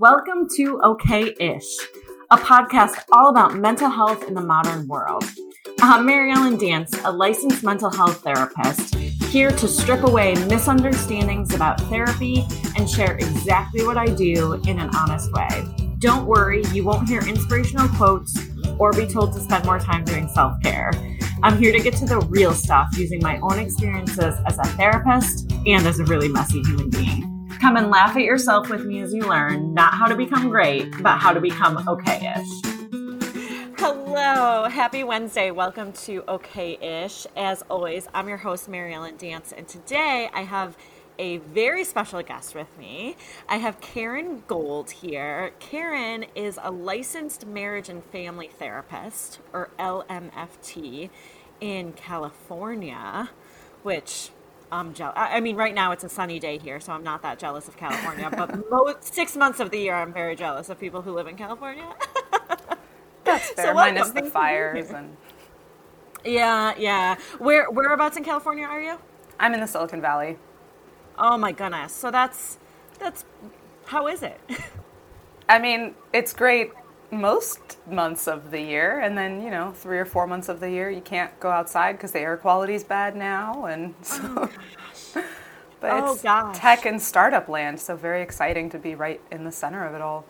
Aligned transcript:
Welcome 0.00 0.48
to 0.56 0.80
Okay 0.82 1.34
Ish, 1.38 1.76
a 2.30 2.38
podcast 2.38 3.04
all 3.12 3.28
about 3.28 3.56
mental 3.56 3.90
health 3.90 4.26
in 4.26 4.32
the 4.32 4.40
modern 4.40 4.88
world. 4.88 5.24
I'm 5.82 6.06
Mary 6.06 6.32
Ellen 6.32 6.56
Dance, 6.56 6.98
a 7.04 7.12
licensed 7.12 7.62
mental 7.62 7.90
health 7.90 8.22
therapist, 8.22 8.94
here 8.94 9.50
to 9.50 9.68
strip 9.68 10.04
away 10.04 10.36
misunderstandings 10.46 11.54
about 11.54 11.82
therapy 11.82 12.46
and 12.78 12.88
share 12.88 13.16
exactly 13.16 13.84
what 13.84 13.98
I 13.98 14.06
do 14.06 14.54
in 14.66 14.78
an 14.78 14.88
honest 14.96 15.30
way. 15.32 15.66
Don't 15.98 16.24
worry, 16.24 16.62
you 16.72 16.82
won't 16.82 17.06
hear 17.06 17.20
inspirational 17.20 17.88
quotes 17.88 18.34
or 18.78 18.94
be 18.94 19.06
told 19.06 19.34
to 19.34 19.40
spend 19.40 19.66
more 19.66 19.78
time 19.78 20.04
doing 20.04 20.28
self 20.28 20.54
care. 20.62 20.92
I'm 21.42 21.58
here 21.58 21.72
to 21.72 21.80
get 21.80 21.92
to 21.96 22.06
the 22.06 22.20
real 22.20 22.54
stuff 22.54 22.88
using 22.96 23.20
my 23.22 23.38
own 23.40 23.58
experiences 23.58 24.34
as 24.46 24.58
a 24.58 24.64
therapist 24.78 25.52
and 25.66 25.86
as 25.86 26.00
a 26.00 26.04
really 26.04 26.28
messy 26.28 26.62
human 26.62 26.88
being. 26.88 27.39
Come 27.60 27.76
and 27.76 27.90
laugh 27.90 28.16
at 28.16 28.22
yourself 28.22 28.70
with 28.70 28.86
me 28.86 29.02
as 29.02 29.12
you 29.12 29.20
learn 29.20 29.74
not 29.74 29.92
how 29.92 30.06
to 30.06 30.16
become 30.16 30.48
great, 30.48 30.90
but 31.02 31.18
how 31.18 31.34
to 31.34 31.40
become 31.40 31.86
okay 31.86 32.34
ish. 32.34 32.48
Hello, 33.76 34.66
happy 34.66 35.04
Wednesday. 35.04 35.50
Welcome 35.50 35.92
to 35.92 36.24
Okay 36.26 36.78
Ish. 36.80 37.26
As 37.36 37.62
always, 37.68 38.08
I'm 38.14 38.28
your 38.28 38.38
host, 38.38 38.66
Mary 38.66 38.94
Ellen 38.94 39.18
Dance, 39.18 39.52
and 39.52 39.68
today 39.68 40.30
I 40.32 40.40
have 40.40 40.78
a 41.18 41.36
very 41.36 41.84
special 41.84 42.22
guest 42.22 42.54
with 42.54 42.78
me. 42.78 43.16
I 43.46 43.58
have 43.58 43.82
Karen 43.82 44.42
Gold 44.46 44.90
here. 44.90 45.52
Karen 45.58 46.24
is 46.34 46.58
a 46.62 46.70
licensed 46.70 47.46
marriage 47.46 47.90
and 47.90 48.02
family 48.04 48.48
therapist, 48.48 49.38
or 49.52 49.68
LMFT, 49.78 51.10
in 51.60 51.92
California, 51.92 53.28
which 53.82 54.30
I'm 54.72 54.94
jealous. 54.94 55.14
I 55.16 55.40
mean, 55.40 55.56
right 55.56 55.74
now 55.74 55.90
it's 55.92 56.04
a 56.04 56.08
sunny 56.08 56.38
day 56.38 56.58
here, 56.58 56.78
so 56.80 56.92
I'm 56.92 57.02
not 57.02 57.22
that 57.22 57.38
jealous 57.38 57.66
of 57.66 57.76
California. 57.76 58.30
but 58.30 58.70
most, 58.70 59.12
six 59.12 59.36
months 59.36 59.58
of 59.60 59.70
the 59.70 59.78
year, 59.78 59.94
I'm 59.94 60.12
very 60.12 60.36
jealous 60.36 60.68
of 60.68 60.78
people 60.78 61.02
who 61.02 61.12
live 61.12 61.26
in 61.26 61.36
California. 61.36 61.92
That's 63.24 63.50
fair, 63.50 63.66
so 63.66 63.74
minus 63.74 64.10
the 64.10 64.22
fires 64.22 64.90
and. 64.90 65.16
Yeah, 66.24 66.74
yeah. 66.78 67.16
Where 67.38 67.70
whereabouts 67.70 68.16
in 68.16 68.24
California 68.24 68.64
are 68.64 68.80
you? 68.80 68.98
I'm 69.38 69.54
in 69.54 69.60
the 69.60 69.66
Silicon 69.66 70.00
Valley. 70.00 70.36
Oh 71.18 71.36
my 71.36 71.52
goodness. 71.52 71.92
So 71.92 72.10
that's 72.10 72.58
that's 72.98 73.24
how 73.86 74.06
is 74.06 74.22
it? 74.22 74.38
I 75.48 75.58
mean, 75.58 75.94
it's 76.12 76.32
great 76.32 76.72
most 77.12 77.78
months 77.88 78.28
of 78.28 78.50
the 78.50 78.60
year 78.60 79.00
and 79.00 79.16
then 79.18 79.42
you 79.42 79.50
know 79.50 79.72
three 79.72 79.98
or 79.98 80.04
four 80.04 80.26
months 80.26 80.48
of 80.48 80.60
the 80.60 80.70
year 80.70 80.90
you 80.90 81.00
can't 81.00 81.38
go 81.40 81.50
outside 81.50 81.92
because 81.92 82.12
the 82.12 82.20
air 82.20 82.36
quality 82.36 82.74
is 82.74 82.84
bad 82.84 83.16
now 83.16 83.64
and 83.66 83.94
so 84.02 84.20
oh, 84.24 84.50
but 85.80 85.90
oh, 85.90 86.12
it's 86.12 86.22
gosh. 86.22 86.56
tech 86.56 86.86
and 86.86 87.00
startup 87.00 87.48
land 87.48 87.80
so 87.80 87.96
very 87.96 88.22
exciting 88.22 88.70
to 88.70 88.78
be 88.78 88.94
right 88.94 89.20
in 89.32 89.44
the 89.44 89.52
center 89.52 89.84
of 89.84 89.94
it 89.94 90.00
all. 90.00 90.24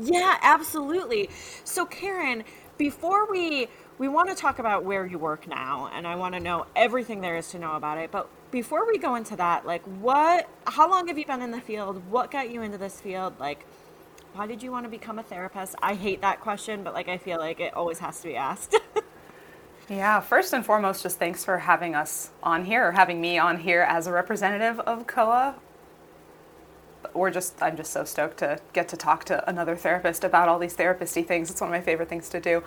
Yeah 0.00 0.36
absolutely. 0.42 1.30
So 1.64 1.86
karen 1.86 2.44
before 2.76 3.30
we 3.30 3.68
we 3.98 4.06
want 4.06 4.28
to 4.28 4.34
talk 4.34 4.58
about 4.58 4.84
where 4.84 5.04
you 5.06 5.18
work 5.18 5.48
now 5.48 5.90
and 5.92 6.06
i 6.06 6.14
want 6.14 6.32
to 6.34 6.40
know 6.40 6.66
everything 6.76 7.20
there 7.20 7.36
is 7.36 7.50
to 7.50 7.58
know 7.58 7.74
about 7.74 7.98
it 7.98 8.12
but 8.12 8.28
before 8.52 8.86
we 8.86 8.96
go 8.96 9.16
into 9.16 9.34
that 9.34 9.66
like 9.66 9.82
what 10.00 10.48
how 10.66 10.88
long 10.88 11.08
have 11.08 11.18
you 11.18 11.24
been 11.26 11.42
in 11.42 11.50
the 11.50 11.60
field? 11.60 12.02
What 12.10 12.30
got 12.30 12.50
you 12.50 12.62
into 12.62 12.78
this 12.78 13.00
field? 13.00 13.34
Like 13.38 13.66
why 14.38 14.46
did 14.46 14.62
you 14.62 14.70
want 14.70 14.84
to 14.84 14.88
become 14.88 15.18
a 15.18 15.22
therapist? 15.24 15.74
I 15.82 15.94
hate 15.94 16.20
that 16.20 16.40
question, 16.40 16.84
but 16.84 16.94
like 16.94 17.08
I 17.08 17.18
feel 17.18 17.38
like 17.38 17.58
it 17.58 17.74
always 17.74 17.98
has 17.98 18.20
to 18.20 18.28
be 18.28 18.36
asked. 18.36 18.78
yeah, 19.88 20.20
first 20.20 20.52
and 20.52 20.64
foremost, 20.64 21.02
just 21.02 21.18
thanks 21.18 21.44
for 21.44 21.58
having 21.58 21.96
us 21.96 22.30
on 22.40 22.64
here, 22.64 22.86
or 22.86 22.92
having 22.92 23.20
me 23.20 23.36
on 23.36 23.58
here 23.58 23.82
as 23.82 24.06
a 24.06 24.12
representative 24.12 24.78
of 24.78 25.08
COA. 25.08 25.56
We're 27.14 27.32
just, 27.32 27.60
I'm 27.60 27.76
just 27.76 27.92
so 27.92 28.04
stoked 28.04 28.38
to 28.38 28.60
get 28.72 28.86
to 28.90 28.96
talk 28.96 29.24
to 29.24 29.48
another 29.50 29.74
therapist 29.74 30.22
about 30.22 30.48
all 30.48 30.60
these 30.60 30.76
therapisty 30.76 31.26
things. 31.26 31.50
It's 31.50 31.60
one 31.60 31.70
of 31.70 31.72
my 31.72 31.80
favorite 31.84 32.08
things 32.08 32.28
to 32.28 32.38
do. 32.38 32.62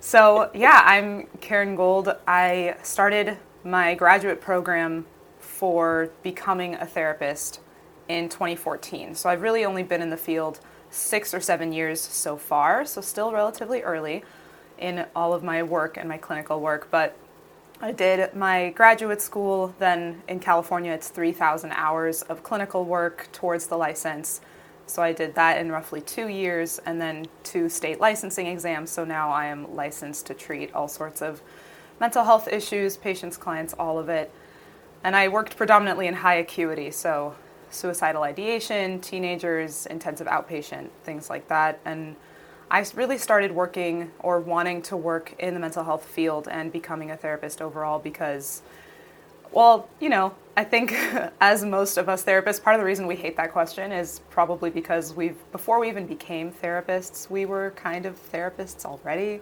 So, 0.00 0.50
yeah, 0.52 0.82
I'm 0.84 1.26
Karen 1.40 1.74
Gold. 1.74 2.14
I 2.26 2.76
started 2.82 3.38
my 3.64 3.94
graduate 3.94 4.42
program 4.42 5.06
for 5.38 6.10
becoming 6.22 6.74
a 6.74 6.84
therapist 6.84 7.60
in 8.08 8.28
2014. 8.28 9.14
So, 9.14 9.30
I've 9.30 9.40
really 9.40 9.64
only 9.64 9.82
been 9.82 10.02
in 10.02 10.10
the 10.10 10.18
field 10.18 10.60
six 10.98 11.32
or 11.32 11.40
seven 11.40 11.72
years 11.72 12.00
so 12.00 12.36
far, 12.36 12.84
so 12.84 13.00
still 13.00 13.32
relatively 13.32 13.82
early 13.82 14.24
in 14.78 15.06
all 15.14 15.32
of 15.32 15.42
my 15.42 15.62
work 15.62 15.96
and 15.96 16.08
my 16.08 16.18
clinical 16.18 16.60
work. 16.60 16.88
But 16.90 17.16
I 17.80 17.92
did 17.92 18.34
my 18.34 18.70
graduate 18.70 19.22
school, 19.22 19.74
then 19.78 20.22
in 20.28 20.40
California, 20.40 20.92
it's 20.92 21.08
3,000 21.08 21.72
hours 21.72 22.22
of 22.22 22.42
clinical 22.42 22.84
work 22.84 23.28
towards 23.32 23.68
the 23.68 23.76
license. 23.76 24.40
So 24.86 25.02
I 25.02 25.12
did 25.12 25.34
that 25.34 25.58
in 25.58 25.70
roughly 25.70 26.00
two 26.00 26.28
years 26.28 26.80
and 26.86 27.00
then 27.00 27.26
two 27.44 27.68
state 27.68 28.00
licensing 28.00 28.46
exams. 28.46 28.90
So 28.90 29.04
now 29.04 29.30
I 29.30 29.46
am 29.46 29.74
licensed 29.76 30.26
to 30.26 30.34
treat 30.34 30.74
all 30.74 30.88
sorts 30.88 31.22
of 31.22 31.40
mental 32.00 32.24
health 32.24 32.48
issues, 32.48 32.96
patients, 32.96 33.36
clients, 33.36 33.74
all 33.74 33.98
of 33.98 34.08
it. 34.08 34.32
And 35.04 35.14
I 35.14 35.28
worked 35.28 35.56
predominantly 35.56 36.06
in 36.06 36.14
high 36.14 36.36
acuity, 36.36 36.90
so 36.90 37.36
suicidal 37.70 38.22
ideation, 38.22 39.00
teenagers, 39.00 39.86
intensive 39.86 40.26
outpatient, 40.26 40.88
things 41.04 41.30
like 41.30 41.48
that. 41.48 41.80
And 41.84 42.16
I 42.70 42.84
really 42.94 43.18
started 43.18 43.52
working 43.52 44.10
or 44.18 44.40
wanting 44.40 44.82
to 44.82 44.96
work 44.96 45.34
in 45.38 45.54
the 45.54 45.60
mental 45.60 45.84
health 45.84 46.04
field 46.04 46.48
and 46.50 46.70
becoming 46.70 47.10
a 47.10 47.16
therapist 47.16 47.62
overall 47.62 47.98
because, 47.98 48.62
well, 49.52 49.88
you 50.00 50.10
know, 50.10 50.34
I 50.56 50.64
think 50.64 50.92
as 51.40 51.64
most 51.64 51.96
of 51.96 52.08
us 52.08 52.24
therapists, 52.24 52.62
part 52.62 52.74
of 52.74 52.80
the 52.80 52.84
reason 52.84 53.06
we 53.06 53.16
hate 53.16 53.36
that 53.36 53.52
question 53.52 53.90
is 53.90 54.20
probably 54.28 54.68
because 54.68 55.14
we've, 55.14 55.36
before 55.50 55.80
we 55.80 55.88
even 55.88 56.06
became 56.06 56.52
therapists, 56.52 57.30
we 57.30 57.46
were 57.46 57.72
kind 57.76 58.04
of 58.04 58.18
therapists 58.32 58.84
already. 58.84 59.40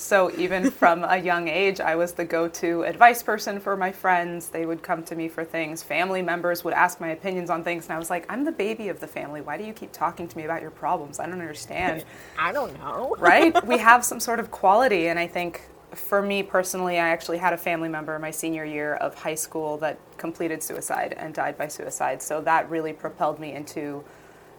So 0.00 0.32
even 0.38 0.70
from 0.82 1.04
a 1.04 1.18
young 1.18 1.46
age, 1.46 1.78
I 1.78 1.94
was 1.94 2.12
the 2.14 2.24
go-to 2.24 2.84
advice 2.84 3.22
person 3.22 3.60
for 3.60 3.76
my 3.76 3.92
friends. 3.92 4.48
They 4.48 4.64
would 4.64 4.82
come 4.82 5.02
to 5.04 5.14
me 5.14 5.28
for 5.28 5.44
things. 5.44 5.82
Family 5.82 6.22
members 6.22 6.64
would 6.64 6.72
ask 6.72 7.00
my 7.00 7.08
opinions 7.08 7.50
on 7.50 7.62
things, 7.62 7.84
and 7.84 7.92
I 7.92 7.98
was 7.98 8.08
like, 8.08 8.24
"I'm 8.32 8.44
the 8.44 8.52
baby 8.52 8.88
of 8.88 8.98
the 8.98 9.06
family. 9.06 9.42
Why 9.42 9.58
do 9.58 9.64
you 9.64 9.74
keep 9.74 9.92
talking 9.92 10.26
to 10.26 10.36
me 10.38 10.44
about 10.44 10.62
your 10.62 10.70
problems? 10.70 11.20
I 11.20 11.26
don't 11.26 11.34
understand." 11.40 12.04
I 12.38 12.50
don't 12.50 12.76
know. 12.78 13.14
right? 13.20 13.54
We 13.66 13.76
have 13.76 14.02
some 14.02 14.20
sort 14.20 14.40
of 14.40 14.50
quality, 14.50 15.08
and 15.08 15.18
I 15.18 15.26
think 15.26 15.68
for 15.92 16.22
me 16.22 16.42
personally, 16.42 16.98
I 16.98 17.10
actually 17.10 17.38
had 17.38 17.52
a 17.52 17.58
family 17.58 17.90
member 17.90 18.18
my 18.18 18.30
senior 18.30 18.64
year 18.64 18.94
of 18.94 19.14
high 19.14 19.34
school 19.34 19.76
that 19.78 19.98
completed 20.16 20.62
suicide 20.62 21.14
and 21.18 21.34
died 21.34 21.58
by 21.58 21.68
suicide. 21.68 22.22
So 22.22 22.40
that 22.40 22.70
really 22.70 22.94
propelled 22.94 23.38
me 23.38 23.52
into 23.52 24.02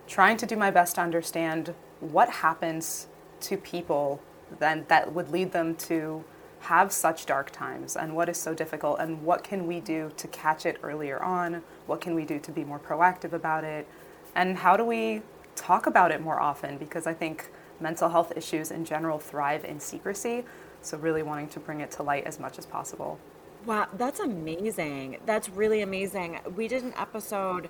trying 0.08 0.38
to 0.38 0.46
do 0.46 0.56
my 0.56 0.70
best 0.70 0.96
to 0.96 1.02
understand 1.02 1.74
what 2.00 2.30
happens 2.30 3.08
to 3.40 3.58
people 3.58 4.22
then 4.60 4.86
that 4.88 5.14
would 5.14 5.32
lead 5.32 5.52
them 5.52 5.76
to 5.76 6.24
have 6.62 6.92
such 6.92 7.26
dark 7.26 7.52
times. 7.52 7.96
And 7.96 8.16
what 8.16 8.30
is 8.30 8.38
so 8.38 8.54
difficult 8.54 9.00
and 9.00 9.24
what 9.24 9.44
can 9.44 9.66
we 9.66 9.80
do 9.80 10.12
to 10.18 10.28
catch 10.28 10.66
it 10.66 10.78
earlier 10.84 11.22
on? 11.22 11.64
What 11.88 12.02
can 12.02 12.14
we 12.14 12.24
do 12.24 12.40
to 12.40 12.52
be 12.52 12.64
more 12.64 12.80
proactive 12.80 13.34
about 13.34 13.64
it? 13.64 13.88
And 14.36 14.58
how 14.58 14.78
do 14.78 14.86
we 14.86 15.24
talk 15.56 15.88
about 15.88 16.12
it 16.12 16.22
more 16.22 16.40
often? 16.40 16.78
Because 16.78 17.08
i 17.08 17.14
think 17.14 17.52
mental 17.82 18.10
health 18.10 18.32
issues 18.36 18.72
in 18.72 18.86
general 18.86 19.20
thrive 19.20 19.66
in 19.66 19.80
secrecy 19.80 20.46
so 20.82 20.98
really 20.98 21.24
wanting 21.24 21.48
to 21.50 21.60
bring 21.60 21.82
it 21.82 21.92
to 21.92 22.04
light 22.04 22.26
as 22.26 22.40
much 22.40 22.58
as 22.58 22.66
possible. 22.66 23.20
Wow 23.66 23.88
that's 23.98 24.20
amazing. 24.20 25.18
That's 25.26 25.50
really 25.50 25.82
amazing. 25.82 26.40
We 26.56 26.68
did 26.68 26.84
an 26.84 26.94
episode 26.98 27.70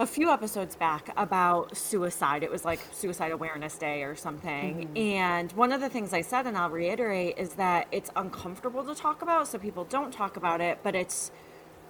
a 0.00 0.06
few 0.06 0.30
episodes 0.30 0.74
back 0.76 1.12
about 1.18 1.76
suicide. 1.76 2.42
It 2.42 2.50
was 2.50 2.64
like 2.64 2.80
Suicide 2.90 3.32
Awareness 3.32 3.76
Day 3.76 4.02
or 4.02 4.16
something. 4.16 4.88
Mm-hmm. 4.88 4.96
And 4.96 5.52
one 5.52 5.72
of 5.72 5.82
the 5.82 5.90
things 5.90 6.14
I 6.14 6.22
said, 6.22 6.46
and 6.46 6.56
I'll 6.56 6.70
reiterate, 6.70 7.36
is 7.36 7.50
that 7.54 7.86
it's 7.92 8.10
uncomfortable 8.16 8.82
to 8.84 8.94
talk 8.94 9.20
about, 9.20 9.46
so 9.46 9.58
people 9.58 9.84
don't 9.84 10.10
talk 10.10 10.38
about 10.38 10.62
it, 10.62 10.78
but 10.82 10.94
it's 10.94 11.30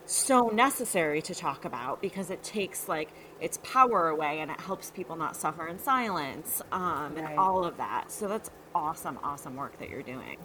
so 0.07 0.49
necessary 0.49 1.23
to 1.23 1.37
talk 1.37 1.65
about 1.65 2.03
because 2.03 2.31
it 2.31 2.43
takes 2.43 2.89
like 2.89 3.11
its 3.41 3.61
power 3.63 4.09
away 4.09 4.41
and 4.41 4.51
it 4.51 4.61
helps 4.61 4.91
people 4.91 5.15
not 5.15 5.37
suffer 5.37 5.69
in 5.69 5.79
silence 5.79 6.61
um, 6.73 7.15
right. 7.15 7.19
and 7.19 7.39
all 7.39 7.65
of 7.65 7.77
that. 7.77 8.11
So 8.11 8.27
that's 8.27 8.51
awesome, 8.75 9.21
awesome 9.23 9.55
work 9.55 9.79
that 9.79 9.89
you're 9.89 10.03
doing. 10.03 10.37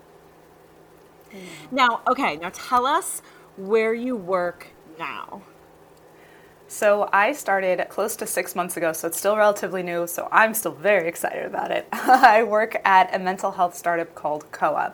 Mm-hmm. 1.31 1.75
Now, 1.75 2.01
okay, 2.07 2.35
now 2.35 2.51
tell 2.53 2.85
us 2.85 3.23
where 3.57 3.95
you 3.95 4.15
work 4.15 4.67
now. 4.99 5.41
So 6.67 7.07
I 7.13 7.33
started 7.33 7.85
close 7.89 8.15
to 8.15 8.25
six 8.25 8.55
months 8.55 8.75
ago, 8.75 8.91
so 8.91 9.07
it's 9.07 9.19
still 9.19 9.37
relatively 9.37 9.83
new, 9.83 10.07
so 10.07 10.27
I'm 10.31 10.55
still 10.55 10.71
very 10.71 11.07
excited 11.07 11.45
about 11.45 11.69
it. 11.69 11.87
I 11.91 12.41
work 12.41 12.81
at 12.83 13.13
a 13.13 13.19
mental 13.19 13.51
health 13.51 13.75
startup 13.75 14.15
called 14.15 14.51
COA, 14.51 14.93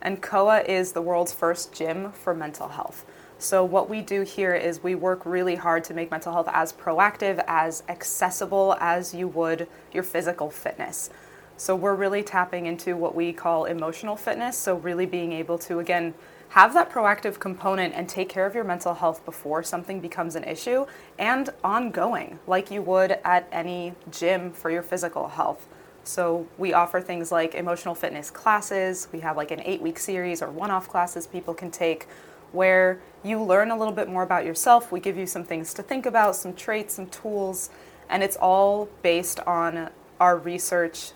and 0.00 0.22
COA 0.22 0.60
is 0.60 0.92
the 0.92 1.02
world's 1.02 1.32
first 1.32 1.74
gym 1.74 2.12
for 2.12 2.34
mental 2.34 2.68
health. 2.68 3.04
So 3.36 3.64
what 3.64 3.90
we 3.90 4.00
do 4.00 4.22
here 4.22 4.54
is 4.54 4.82
we 4.82 4.94
work 4.94 5.26
really 5.26 5.56
hard 5.56 5.82
to 5.84 5.94
make 5.94 6.10
mental 6.12 6.32
health 6.32 6.48
as 6.52 6.72
proactive, 6.72 7.42
as 7.48 7.82
accessible 7.88 8.76
as 8.78 9.12
you 9.12 9.26
would 9.26 9.66
your 9.92 10.04
physical 10.04 10.50
fitness. 10.50 11.10
So 11.58 11.74
we're 11.74 11.96
really 11.96 12.22
tapping 12.22 12.66
into 12.66 12.96
what 12.96 13.16
we 13.16 13.32
call 13.32 13.64
emotional 13.64 14.14
fitness, 14.14 14.56
so 14.56 14.76
really 14.76 15.06
being 15.06 15.32
able 15.32 15.58
to, 15.58 15.80
again, 15.80 16.14
have 16.50 16.72
that 16.74 16.88
proactive 16.88 17.40
component 17.40 17.94
and 17.94 18.08
take 18.08 18.28
care 18.28 18.46
of 18.46 18.54
your 18.54 18.62
mental 18.62 18.94
health 18.94 19.24
before 19.24 19.64
something 19.64 19.98
becomes 19.98 20.36
an 20.36 20.44
issue 20.44 20.86
and 21.18 21.50
ongoing, 21.64 22.38
like 22.46 22.70
you 22.70 22.80
would 22.82 23.18
at 23.24 23.48
any 23.50 23.92
gym 24.12 24.52
for 24.52 24.70
your 24.70 24.84
physical 24.84 25.26
health. 25.26 25.66
So, 26.04 26.46
we 26.58 26.74
offer 26.74 27.00
things 27.00 27.32
like 27.32 27.56
emotional 27.56 27.96
fitness 27.96 28.30
classes. 28.30 29.08
We 29.12 29.18
have 29.20 29.36
like 29.36 29.50
an 29.50 29.60
eight 29.64 29.82
week 29.82 29.98
series 29.98 30.40
or 30.40 30.50
one 30.50 30.70
off 30.70 30.88
classes 30.88 31.26
people 31.26 31.54
can 31.54 31.72
take 31.72 32.06
where 32.52 33.00
you 33.24 33.42
learn 33.42 33.72
a 33.72 33.76
little 33.76 33.92
bit 33.92 34.08
more 34.08 34.22
about 34.22 34.46
yourself. 34.46 34.92
We 34.92 35.00
give 35.00 35.18
you 35.18 35.26
some 35.26 35.42
things 35.42 35.74
to 35.74 35.82
think 35.82 36.06
about, 36.06 36.36
some 36.36 36.54
traits, 36.54 36.94
some 36.94 37.08
tools, 37.08 37.70
and 38.08 38.22
it's 38.22 38.36
all 38.36 38.88
based 39.02 39.40
on 39.40 39.90
our 40.20 40.38
research 40.38 41.10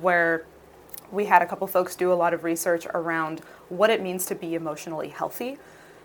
where 0.00 0.44
we 1.10 1.26
had 1.26 1.42
a 1.42 1.46
couple 1.46 1.66
folks 1.66 1.94
do 1.94 2.12
a 2.12 2.14
lot 2.14 2.34
of 2.34 2.44
research 2.44 2.86
around 2.86 3.40
what 3.68 3.90
it 3.90 4.02
means 4.02 4.26
to 4.26 4.34
be 4.34 4.54
emotionally 4.54 5.08
healthy. 5.08 5.58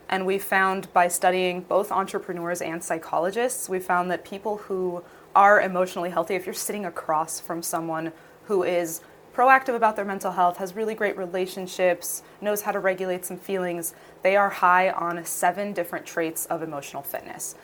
And 0.09 0.25
we 0.25 0.37
found 0.37 0.91
by 0.93 1.07
studying 1.07 1.61
both 1.61 1.91
entrepreneurs 1.91 2.61
and 2.61 2.83
psychologists, 2.83 3.69
we 3.69 3.79
found 3.79 4.11
that 4.11 4.25
people 4.25 4.57
who 4.57 5.03
are 5.35 5.61
emotionally 5.61 6.09
healthy, 6.09 6.35
if 6.35 6.45
you're 6.45 6.53
sitting 6.53 6.85
across 6.85 7.39
from 7.39 7.63
someone 7.63 8.11
who 8.45 8.63
is 8.63 9.01
proactive 9.33 9.75
about 9.75 9.95
their 9.95 10.03
mental 10.03 10.33
health, 10.33 10.57
has 10.57 10.75
really 10.75 10.93
great 10.93 11.17
relationships, 11.17 12.21
knows 12.41 12.63
how 12.63 12.71
to 12.71 12.79
regulate 12.79 13.23
some 13.23 13.37
feelings, 13.37 13.93
they 14.23 14.35
are 14.35 14.49
high 14.49 14.89
on 14.89 15.23
seven 15.23 15.71
different 15.71 16.05
traits 16.05 16.45
of 16.47 16.61
emotional 16.61 17.01
fitness. 17.01 17.55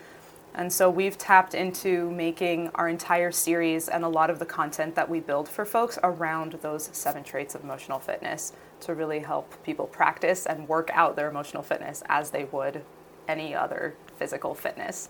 And 0.58 0.74
so 0.74 0.90
we've 0.90 1.20
tapped 1.20 1.54
into 1.54 2.10
making 2.10 2.72
our 2.74 2.90
entire 2.90 3.32
series 3.32 3.88
and 3.88 4.04
a 4.04 4.08
lot 4.10 4.32
of 4.32 4.40
the 4.40 4.46
content 4.46 4.96
that 4.96 5.08
we 5.08 5.20
build 5.20 5.48
for 5.48 5.66
folks 5.66 6.00
around 6.02 6.54
those 6.64 6.90
seven 6.94 7.24
traits 7.24 7.54
of 7.54 7.64
emotional 7.64 8.00
fitness 8.00 8.54
to 8.82 8.96
really 8.96 9.20
help 9.20 9.54
people 9.64 9.86
practice 9.86 10.48
and 10.48 10.68
work 10.68 10.90
out 10.94 11.16
their 11.16 11.30
emotional 11.30 11.62
fitness 11.62 12.02
as 12.10 12.32
they 12.32 12.46
would 12.46 12.84
any 13.28 13.54
other 13.54 13.94
physical 14.18 14.56
fitness. 14.56 15.10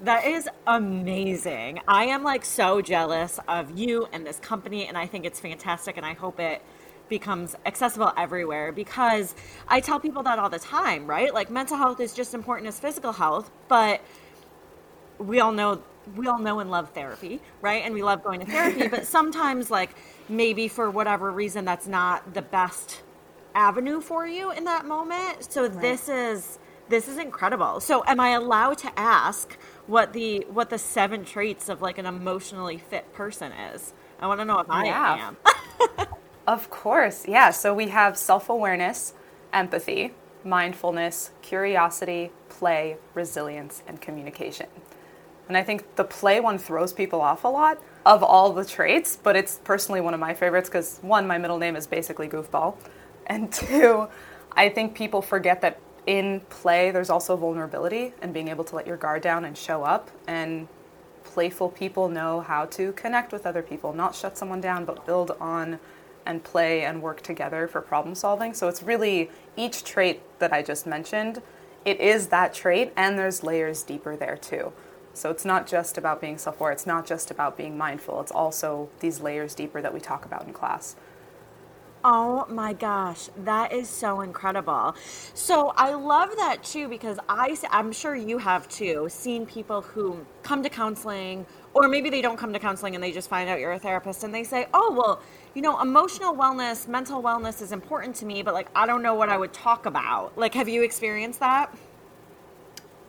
That 0.00 0.26
is 0.26 0.48
amazing. 0.68 1.80
I 1.88 2.04
am 2.04 2.22
like 2.22 2.44
so 2.44 2.80
jealous 2.80 3.40
of 3.48 3.76
you 3.76 4.08
and 4.12 4.24
this 4.24 4.38
company, 4.38 4.86
and 4.86 4.96
I 4.96 5.06
think 5.06 5.24
it's 5.24 5.40
fantastic, 5.40 5.96
and 5.96 6.06
I 6.06 6.14
hope 6.14 6.38
it 6.38 6.62
becomes 7.08 7.56
accessible 7.66 8.12
everywhere 8.16 8.70
because 8.70 9.34
I 9.66 9.80
tell 9.80 9.98
people 9.98 10.22
that 10.22 10.38
all 10.38 10.50
the 10.50 10.58
time, 10.58 11.06
right? 11.06 11.34
Like 11.34 11.50
mental 11.50 11.76
health 11.76 11.98
is 11.98 12.14
just 12.14 12.32
important 12.32 12.68
as 12.68 12.78
physical 12.78 13.12
health, 13.12 13.50
but 13.68 14.00
we 15.18 15.40
all 15.40 15.52
know 15.52 15.82
we 16.16 16.26
all 16.26 16.38
know 16.38 16.58
and 16.58 16.70
love 16.70 16.90
therapy, 16.90 17.40
right? 17.60 17.84
And 17.84 17.94
we 17.94 18.02
love 18.02 18.24
going 18.24 18.40
to 18.40 18.46
therapy, 18.46 18.88
but 18.90 19.06
sometimes 19.06 19.70
like 19.70 19.90
maybe 20.28 20.68
for 20.68 20.90
whatever 20.90 21.30
reason 21.30 21.64
that's 21.64 21.86
not 21.86 22.34
the 22.34 22.42
best 22.42 23.02
avenue 23.54 24.00
for 24.00 24.26
you 24.26 24.50
in 24.50 24.64
that 24.64 24.86
moment. 24.86 25.52
So 25.52 25.62
right. 25.62 25.80
this 25.80 26.08
is 26.08 26.58
this 26.88 27.08
is 27.08 27.18
incredible. 27.18 27.80
So 27.80 28.04
am 28.06 28.20
I 28.20 28.30
allowed 28.30 28.78
to 28.78 28.98
ask 28.98 29.56
what 29.86 30.12
the 30.12 30.46
what 30.50 30.70
the 30.70 30.78
seven 30.78 31.24
traits 31.24 31.68
of 31.68 31.80
like 31.80 31.98
an 31.98 32.06
emotionally 32.06 32.78
fit 32.78 33.12
person 33.12 33.52
is? 33.52 33.94
I 34.20 34.26
want 34.26 34.40
to 34.40 34.44
know 34.44 34.60
if 34.60 34.70
I 34.70 34.84
yeah. 34.86 35.32
am. 35.98 36.06
of 36.46 36.70
course. 36.70 37.26
Yeah, 37.26 37.50
so 37.50 37.74
we 37.74 37.88
have 37.88 38.16
self-awareness, 38.16 39.14
empathy, 39.52 40.12
mindfulness, 40.44 41.32
curiosity, 41.42 42.30
play, 42.48 42.96
resilience, 43.14 43.82
and 43.86 44.00
communication. 44.00 44.66
And 45.52 45.58
I 45.58 45.62
think 45.62 45.96
the 45.96 46.04
play 46.04 46.40
one 46.40 46.56
throws 46.56 46.94
people 46.94 47.20
off 47.20 47.44
a 47.44 47.48
lot 47.48 47.78
of 48.06 48.22
all 48.22 48.54
the 48.54 48.64
traits, 48.64 49.18
but 49.22 49.36
it's 49.36 49.60
personally 49.62 50.00
one 50.00 50.14
of 50.14 50.18
my 50.18 50.32
favorites 50.32 50.70
because 50.70 50.98
one, 51.02 51.26
my 51.26 51.36
middle 51.36 51.58
name 51.58 51.76
is 51.76 51.86
basically 51.86 52.26
goofball. 52.26 52.78
And 53.26 53.52
two, 53.52 54.08
I 54.52 54.70
think 54.70 54.94
people 54.94 55.20
forget 55.20 55.60
that 55.60 55.78
in 56.06 56.40
play 56.48 56.90
there's 56.90 57.10
also 57.10 57.36
vulnerability 57.36 58.14
and 58.22 58.32
being 58.32 58.48
able 58.48 58.64
to 58.64 58.76
let 58.76 58.86
your 58.86 58.96
guard 58.96 59.20
down 59.20 59.44
and 59.44 59.54
show 59.54 59.82
up. 59.82 60.10
And 60.26 60.68
playful 61.22 61.68
people 61.68 62.08
know 62.08 62.40
how 62.40 62.64
to 62.64 62.92
connect 62.92 63.30
with 63.30 63.44
other 63.44 63.62
people, 63.62 63.92
not 63.92 64.14
shut 64.14 64.38
someone 64.38 64.62
down, 64.62 64.86
but 64.86 65.04
build 65.04 65.32
on 65.38 65.78
and 66.24 66.42
play 66.42 66.82
and 66.82 67.02
work 67.02 67.20
together 67.20 67.68
for 67.68 67.82
problem 67.82 68.14
solving. 68.14 68.54
So 68.54 68.68
it's 68.68 68.82
really 68.82 69.30
each 69.54 69.84
trait 69.84 70.22
that 70.38 70.50
I 70.50 70.62
just 70.62 70.86
mentioned, 70.86 71.42
it 71.84 72.00
is 72.00 72.28
that 72.28 72.54
trait, 72.54 72.90
and 72.96 73.18
there's 73.18 73.42
layers 73.42 73.82
deeper 73.82 74.16
there 74.16 74.38
too. 74.38 74.72
So 75.14 75.30
it's 75.30 75.44
not 75.44 75.66
just 75.66 75.98
about 75.98 76.20
being 76.20 76.38
self 76.38 76.60
aware, 76.60 76.72
it's 76.72 76.86
not 76.86 77.06
just 77.06 77.30
about 77.30 77.56
being 77.56 77.76
mindful, 77.76 78.20
it's 78.20 78.32
also 78.32 78.88
these 79.00 79.20
layers 79.20 79.54
deeper 79.54 79.82
that 79.82 79.92
we 79.92 80.00
talk 80.00 80.24
about 80.24 80.46
in 80.46 80.52
class. 80.52 80.96
Oh 82.04 82.46
my 82.48 82.72
gosh, 82.72 83.28
that 83.44 83.72
is 83.72 83.88
so 83.88 84.22
incredible. 84.22 84.96
So 85.34 85.72
I 85.76 85.94
love 85.94 86.30
that 86.36 86.64
too 86.64 86.88
because 86.88 87.18
I 87.28 87.56
I'm 87.70 87.92
sure 87.92 88.16
you 88.16 88.38
have 88.38 88.68
too 88.68 89.06
seen 89.08 89.46
people 89.46 89.82
who 89.82 90.26
come 90.42 90.64
to 90.64 90.68
counseling 90.68 91.46
or 91.74 91.86
maybe 91.86 92.10
they 92.10 92.20
don't 92.20 92.36
come 92.36 92.52
to 92.54 92.58
counseling 92.58 92.96
and 92.96 93.04
they 93.04 93.12
just 93.12 93.28
find 93.28 93.48
out 93.48 93.60
you're 93.60 93.72
a 93.72 93.78
therapist 93.78 94.24
and 94.24 94.34
they 94.34 94.42
say, 94.42 94.66
"Oh, 94.74 94.92
well, 94.98 95.22
you 95.54 95.62
know, 95.62 95.80
emotional 95.80 96.34
wellness, 96.34 96.88
mental 96.88 97.22
wellness 97.22 97.62
is 97.62 97.70
important 97.70 98.16
to 98.16 98.26
me, 98.26 98.42
but 98.42 98.52
like 98.52 98.66
I 98.74 98.84
don't 98.84 99.02
know 99.02 99.14
what 99.14 99.28
I 99.28 99.36
would 99.38 99.52
talk 99.52 99.86
about." 99.86 100.36
Like 100.36 100.54
have 100.54 100.68
you 100.68 100.82
experienced 100.82 101.38
that? 101.38 101.72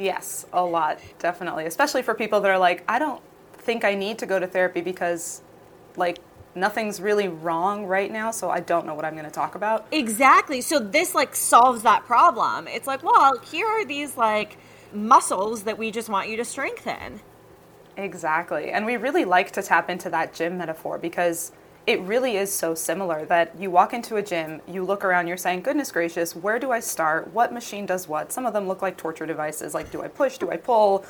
Yes, 0.03 0.45
a 0.51 0.65
lot, 0.65 0.99
definitely. 1.17 1.65
Especially 1.65 2.01
for 2.01 2.13
people 2.13 2.41
that 2.41 2.51
are 2.51 2.57
like, 2.57 2.83
I 2.89 2.99
don't 2.99 3.21
think 3.53 3.85
I 3.85 3.95
need 3.95 4.19
to 4.19 4.25
go 4.25 4.37
to 4.37 4.45
therapy 4.45 4.81
because, 4.81 5.41
like, 5.95 6.19
nothing's 6.55 6.99
really 6.99 7.29
wrong 7.29 7.85
right 7.85 8.11
now, 8.11 8.29
so 8.29 8.49
I 8.49 8.59
don't 8.59 8.85
know 8.85 8.95
what 8.95 9.05
I'm 9.05 9.13
going 9.13 9.23
to 9.23 9.31
talk 9.31 9.55
about. 9.55 9.87
Exactly. 9.91 10.59
So 10.59 10.77
this, 10.77 11.15
like, 11.15 11.37
solves 11.37 11.83
that 11.83 12.03
problem. 12.03 12.67
It's 12.67 12.85
like, 12.85 13.01
well, 13.01 13.39
here 13.39 13.65
are 13.65 13.85
these, 13.85 14.17
like, 14.17 14.57
muscles 14.91 15.63
that 15.63 15.77
we 15.77 15.89
just 15.89 16.09
want 16.09 16.27
you 16.27 16.35
to 16.35 16.43
strengthen. 16.43 17.21
Exactly. 17.95 18.71
And 18.71 18.85
we 18.85 18.97
really 18.97 19.23
like 19.23 19.51
to 19.51 19.63
tap 19.63 19.89
into 19.89 20.09
that 20.09 20.33
gym 20.33 20.57
metaphor 20.57 20.97
because 20.97 21.53
it 21.85 21.99
really 22.01 22.37
is 22.37 22.53
so 22.53 22.73
similar 22.73 23.25
that 23.25 23.53
you 23.59 23.69
walk 23.69 23.93
into 23.93 24.15
a 24.15 24.21
gym, 24.21 24.61
you 24.67 24.85
look 24.85 25.03
around, 25.03 25.27
you're 25.27 25.35
saying, 25.35 25.61
goodness 25.61 25.91
gracious, 25.91 26.33
where 26.33 26.57
do 26.57 26.71
I 26.71 26.79
start? 26.79 27.33
What 27.33 27.51
machine 27.51 27.85
does 27.85 28.07
what? 28.07 28.31
Some 28.31 28.45
of 28.45 28.53
them 28.53 28.67
look 28.69 28.81
like 28.81 28.95
torture 28.95 29.25
devices. 29.25 29.73
Like, 29.73 29.91
do 29.91 30.01
I 30.01 30.07
push? 30.07 30.37
Do 30.37 30.49
I 30.49 30.55
pull? 30.55 31.05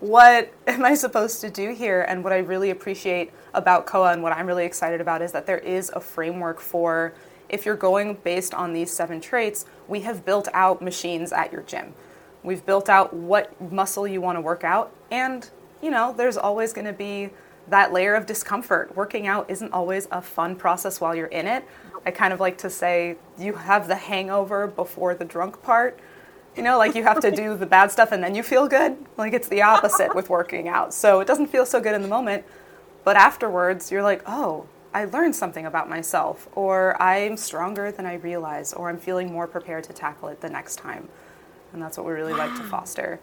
What 0.00 0.52
am 0.66 0.84
I 0.84 0.94
supposed 0.94 1.40
to 1.42 1.50
do 1.50 1.72
here? 1.72 2.02
And 2.02 2.24
what 2.24 2.32
I 2.32 2.38
really 2.38 2.70
appreciate 2.70 3.32
about 3.54 3.86
COA 3.86 4.12
and 4.12 4.22
what 4.22 4.32
I'm 4.32 4.46
really 4.46 4.64
excited 4.64 5.00
about 5.00 5.22
is 5.22 5.30
that 5.30 5.46
there 5.46 5.58
is 5.58 5.90
a 5.94 6.00
framework 6.00 6.60
for 6.60 7.14
if 7.48 7.64
you're 7.64 7.76
going 7.76 8.14
based 8.24 8.52
on 8.52 8.72
these 8.72 8.92
seven 8.92 9.20
traits, 9.20 9.64
we 9.86 10.00
have 10.00 10.24
built 10.24 10.48
out 10.52 10.82
machines 10.82 11.32
at 11.32 11.52
your 11.52 11.62
gym. 11.62 11.94
We've 12.42 12.64
built 12.66 12.88
out 12.88 13.14
what 13.14 13.60
muscle 13.72 14.08
you 14.08 14.20
want 14.20 14.36
to 14.36 14.40
work 14.40 14.64
out. 14.64 14.92
And, 15.12 15.48
you 15.80 15.92
know, 15.92 16.12
there's 16.16 16.36
always 16.36 16.72
going 16.72 16.86
to 16.86 16.92
be 16.92 17.30
that 17.68 17.92
layer 17.92 18.14
of 18.14 18.26
discomfort. 18.26 18.94
Working 18.96 19.26
out 19.26 19.50
isn't 19.50 19.72
always 19.72 20.08
a 20.10 20.22
fun 20.22 20.56
process 20.56 21.00
while 21.00 21.14
you're 21.14 21.26
in 21.26 21.46
it. 21.46 21.64
I 22.04 22.10
kind 22.10 22.32
of 22.32 22.40
like 22.40 22.58
to 22.58 22.70
say 22.70 23.16
you 23.38 23.54
have 23.54 23.88
the 23.88 23.96
hangover 23.96 24.66
before 24.66 25.14
the 25.14 25.24
drunk 25.24 25.62
part. 25.62 25.98
You 26.56 26.62
know, 26.62 26.78
like 26.78 26.94
you 26.94 27.02
have 27.02 27.20
to 27.20 27.30
do 27.30 27.56
the 27.58 27.66
bad 27.66 27.90
stuff 27.90 28.12
and 28.12 28.22
then 28.22 28.34
you 28.34 28.42
feel 28.42 28.68
good. 28.68 28.96
Like 29.16 29.32
it's 29.32 29.48
the 29.48 29.62
opposite 29.62 30.14
with 30.14 30.30
working 30.30 30.68
out. 30.68 30.94
So 30.94 31.20
it 31.20 31.26
doesn't 31.26 31.48
feel 31.48 31.66
so 31.66 31.80
good 31.80 31.94
in 31.94 32.02
the 32.02 32.08
moment, 32.08 32.44
but 33.04 33.16
afterwards 33.16 33.90
you're 33.90 34.02
like, 34.02 34.22
oh, 34.26 34.66
I 34.96 35.04
learned 35.04 35.36
something 35.36 35.66
about 35.66 35.90
myself, 35.90 36.48
or 36.54 37.00
I'm 37.02 37.36
stronger 37.36 37.92
than 37.92 38.06
I 38.06 38.14
realize, 38.14 38.72
or 38.72 38.88
I'm 38.88 38.96
feeling 38.96 39.30
more 39.30 39.46
prepared 39.46 39.84
to 39.84 39.92
tackle 39.92 40.28
it 40.28 40.40
the 40.40 40.48
next 40.48 40.76
time. 40.76 41.10
And 41.74 41.82
that's 41.82 41.98
what 41.98 42.06
we 42.06 42.14
really 42.14 42.32
like 42.32 42.56
to 42.56 42.62
foster. 42.62 43.20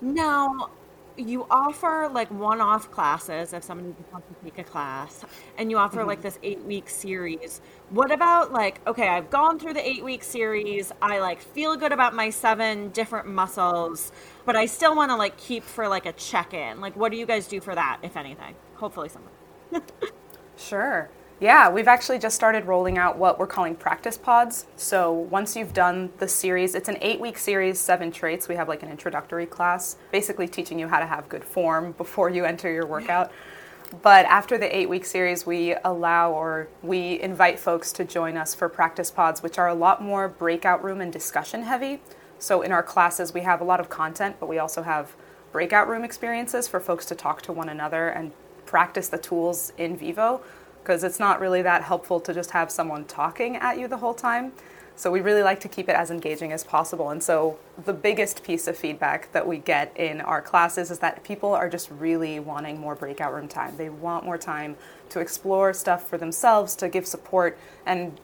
Now, 0.00 0.70
you 1.16 1.46
offer 1.50 2.10
like 2.12 2.30
one-off 2.30 2.90
classes 2.90 3.52
if 3.52 3.62
somebody 3.62 3.94
wants 4.12 4.26
to 4.28 4.34
take 4.44 4.58
a 4.58 4.64
class 4.64 5.24
and 5.58 5.70
you 5.70 5.78
offer 5.78 5.98
mm-hmm. 5.98 6.08
like 6.08 6.22
this 6.22 6.38
eight 6.42 6.62
week 6.64 6.88
series. 6.90 7.60
What 7.90 8.10
about 8.10 8.52
like 8.52 8.80
okay 8.86 9.08
i've 9.08 9.30
gone 9.30 9.58
through 9.58 9.74
the 9.74 9.88
eight 9.88 10.04
week 10.04 10.24
series. 10.24 10.92
I 11.00 11.20
like 11.20 11.40
feel 11.40 11.76
good 11.76 11.92
about 11.92 12.14
my 12.14 12.30
seven 12.30 12.88
different 12.90 13.28
muscles 13.28 14.12
but 14.44 14.56
i 14.56 14.66
still 14.66 14.96
want 14.96 15.10
to 15.10 15.16
like 15.16 15.36
keep 15.36 15.62
for 15.62 15.88
like 15.88 16.06
a 16.06 16.12
check-in. 16.12 16.80
Like 16.80 16.96
what 16.96 17.12
do 17.12 17.18
you 17.18 17.26
guys 17.26 17.46
do 17.46 17.60
for 17.60 17.74
that 17.74 18.00
if 18.02 18.16
anything? 18.16 18.54
Hopefully 18.74 19.08
something 19.08 19.82
sure 20.56 21.10
yeah, 21.44 21.68
we've 21.68 21.88
actually 21.88 22.18
just 22.18 22.34
started 22.34 22.64
rolling 22.64 22.96
out 22.96 23.18
what 23.18 23.38
we're 23.38 23.46
calling 23.46 23.74
practice 23.74 24.16
pods. 24.16 24.64
So 24.76 25.12
once 25.12 25.54
you've 25.54 25.74
done 25.74 26.10
the 26.16 26.26
series, 26.26 26.74
it's 26.74 26.88
an 26.88 26.96
eight 27.02 27.20
week 27.20 27.36
series, 27.36 27.78
seven 27.78 28.10
traits. 28.10 28.48
We 28.48 28.54
have 28.54 28.66
like 28.66 28.82
an 28.82 28.88
introductory 28.88 29.44
class, 29.44 29.98
basically 30.10 30.48
teaching 30.48 30.78
you 30.78 30.88
how 30.88 31.00
to 31.00 31.04
have 31.04 31.28
good 31.28 31.44
form 31.44 31.92
before 31.98 32.30
you 32.30 32.46
enter 32.46 32.72
your 32.72 32.86
workout. 32.86 33.30
But 34.00 34.24
after 34.24 34.56
the 34.56 34.74
eight 34.74 34.88
week 34.88 35.04
series, 35.04 35.44
we 35.44 35.74
allow 35.84 36.32
or 36.32 36.68
we 36.82 37.20
invite 37.20 37.60
folks 37.60 37.92
to 37.92 38.06
join 38.06 38.38
us 38.38 38.54
for 38.54 38.70
practice 38.70 39.10
pods, 39.10 39.42
which 39.42 39.58
are 39.58 39.68
a 39.68 39.74
lot 39.74 40.02
more 40.02 40.28
breakout 40.28 40.82
room 40.82 41.02
and 41.02 41.12
discussion 41.12 41.64
heavy. 41.64 42.00
So 42.38 42.62
in 42.62 42.72
our 42.72 42.82
classes, 42.82 43.34
we 43.34 43.42
have 43.42 43.60
a 43.60 43.64
lot 43.64 43.80
of 43.80 43.90
content, 43.90 44.36
but 44.40 44.48
we 44.48 44.58
also 44.58 44.82
have 44.82 45.14
breakout 45.52 45.88
room 45.88 46.04
experiences 46.04 46.68
for 46.68 46.80
folks 46.80 47.04
to 47.04 47.14
talk 47.14 47.42
to 47.42 47.52
one 47.52 47.68
another 47.68 48.08
and 48.08 48.32
practice 48.64 49.08
the 49.08 49.18
tools 49.18 49.74
in 49.76 49.94
vivo 49.94 50.40
because 50.84 51.02
it's 51.02 51.18
not 51.18 51.40
really 51.40 51.62
that 51.62 51.82
helpful 51.82 52.20
to 52.20 52.34
just 52.34 52.50
have 52.50 52.70
someone 52.70 53.06
talking 53.06 53.56
at 53.56 53.78
you 53.78 53.88
the 53.88 53.96
whole 53.96 54.12
time. 54.12 54.52
So 54.96 55.10
we 55.10 55.22
really 55.22 55.42
like 55.42 55.58
to 55.60 55.68
keep 55.68 55.88
it 55.88 55.96
as 55.96 56.10
engaging 56.10 56.52
as 56.52 56.62
possible. 56.62 57.08
And 57.08 57.22
so 57.22 57.58
the 57.84 57.94
biggest 57.94 58.44
piece 58.44 58.68
of 58.68 58.76
feedback 58.76 59.32
that 59.32 59.46
we 59.46 59.58
get 59.58 59.96
in 59.96 60.20
our 60.20 60.42
classes 60.42 60.90
is 60.90 60.98
that 60.98 61.24
people 61.24 61.54
are 61.54 61.70
just 61.70 61.90
really 61.90 62.38
wanting 62.38 62.78
more 62.78 62.94
breakout 62.94 63.32
room 63.32 63.48
time. 63.48 63.76
They 63.78 63.88
want 63.88 64.26
more 64.26 64.36
time 64.36 64.76
to 65.08 65.20
explore 65.20 65.72
stuff 65.72 66.06
for 66.06 66.18
themselves, 66.18 66.76
to 66.76 66.90
give 66.90 67.06
support 67.06 67.58
and 67.86 68.20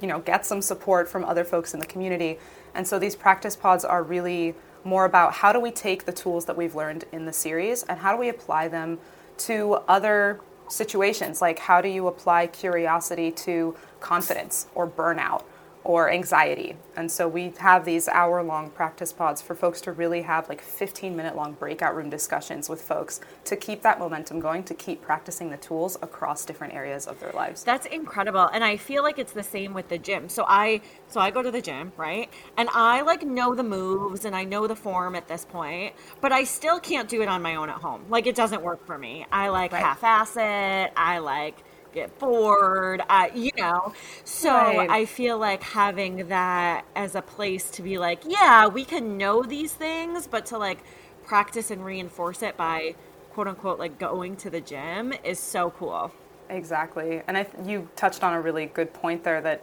you 0.00 0.06
know, 0.06 0.20
get 0.20 0.46
some 0.46 0.62
support 0.62 1.08
from 1.08 1.24
other 1.24 1.44
folks 1.44 1.74
in 1.74 1.80
the 1.80 1.86
community. 1.86 2.38
And 2.74 2.86
so 2.86 2.98
these 2.98 3.16
practice 3.16 3.56
pods 3.56 3.84
are 3.84 4.02
really 4.02 4.54
more 4.84 5.04
about 5.04 5.34
how 5.34 5.52
do 5.52 5.58
we 5.58 5.72
take 5.72 6.04
the 6.04 6.12
tools 6.12 6.44
that 6.44 6.56
we've 6.56 6.74
learned 6.76 7.04
in 7.10 7.26
the 7.26 7.32
series 7.32 7.82
and 7.82 7.98
how 7.98 8.12
do 8.12 8.18
we 8.18 8.28
apply 8.28 8.68
them 8.68 8.98
to 9.36 9.74
other 9.88 10.40
situations 10.68 11.40
like 11.40 11.58
how 11.58 11.80
do 11.80 11.88
you 11.88 12.06
apply 12.06 12.46
curiosity 12.46 13.30
to 13.30 13.74
confidence 14.00 14.66
or 14.74 14.86
burnout 14.86 15.42
or 15.84 16.10
anxiety. 16.10 16.76
And 16.96 17.10
so 17.10 17.28
we 17.28 17.52
have 17.58 17.84
these 17.84 18.08
hour 18.08 18.42
long 18.42 18.70
practice 18.70 19.12
pods 19.12 19.42
for 19.42 19.54
folks 19.54 19.82
to 19.82 19.92
really 19.92 20.22
have 20.22 20.48
like 20.48 20.62
15 20.62 21.14
minute 21.14 21.36
long 21.36 21.52
breakout 21.52 21.94
room 21.94 22.08
discussions 22.08 22.70
with 22.70 22.80
folks 22.80 23.20
to 23.44 23.54
keep 23.54 23.82
that 23.82 23.98
momentum 23.98 24.40
going, 24.40 24.64
to 24.64 24.74
keep 24.74 25.02
practicing 25.02 25.50
the 25.50 25.58
tools 25.58 25.96
across 26.00 26.46
different 26.46 26.72
areas 26.72 27.06
of 27.06 27.20
their 27.20 27.32
lives. 27.32 27.62
That's 27.64 27.86
incredible. 27.86 28.48
And 28.52 28.64
I 28.64 28.78
feel 28.78 29.02
like 29.02 29.18
it's 29.18 29.32
the 29.32 29.42
same 29.42 29.74
with 29.74 29.88
the 29.88 29.98
gym. 29.98 30.28
So 30.30 30.44
I 30.48 30.80
so 31.08 31.20
I 31.20 31.30
go 31.30 31.42
to 31.42 31.50
the 31.50 31.60
gym, 31.60 31.92
right? 31.98 32.30
And 32.56 32.68
I 32.72 33.02
like 33.02 33.22
know 33.22 33.54
the 33.54 33.62
moves 33.62 34.24
and 34.24 34.34
I 34.34 34.44
know 34.44 34.66
the 34.66 34.76
form 34.76 35.14
at 35.14 35.28
this 35.28 35.44
point, 35.44 35.94
but 36.22 36.32
I 36.32 36.44
still 36.44 36.80
can't 36.80 37.08
do 37.08 37.20
it 37.20 37.28
on 37.28 37.42
my 37.42 37.56
own 37.56 37.68
at 37.68 37.76
home. 37.76 38.06
Like 38.08 38.26
it 38.26 38.34
doesn't 38.34 38.62
work 38.62 38.86
for 38.86 38.96
me. 38.96 39.26
I 39.30 39.48
like 39.48 39.72
right. 39.72 39.82
half 39.82 40.02
ass 40.02 40.36
it. 40.36 40.92
I 40.96 41.18
like 41.18 41.62
get 41.94 42.18
bored, 42.18 43.02
uh, 43.08 43.28
you 43.34 43.50
know. 43.56 43.94
So 44.24 44.52
right. 44.52 44.90
I 44.90 45.06
feel 45.06 45.38
like 45.38 45.62
having 45.62 46.28
that 46.28 46.84
as 46.94 47.14
a 47.14 47.22
place 47.22 47.70
to 47.70 47.82
be 47.82 47.98
like, 47.98 48.22
yeah, 48.26 48.66
we 48.66 48.84
can 48.84 49.16
know 49.16 49.42
these 49.42 49.72
things, 49.72 50.26
but 50.26 50.44
to 50.46 50.58
like 50.58 50.78
practice 51.24 51.70
and 51.70 51.84
reinforce 51.84 52.42
it 52.42 52.56
by 52.56 52.94
quote 53.32 53.48
unquote 53.48 53.78
like 53.78 53.98
going 53.98 54.36
to 54.36 54.50
the 54.50 54.60
gym 54.60 55.14
is 55.24 55.38
so 55.38 55.70
cool. 55.70 56.12
Exactly. 56.50 57.22
And 57.26 57.38
I, 57.38 57.46
you 57.64 57.88
touched 57.96 58.22
on 58.22 58.34
a 58.34 58.40
really 58.40 58.66
good 58.66 58.92
point 58.92 59.24
there 59.24 59.40
that 59.40 59.62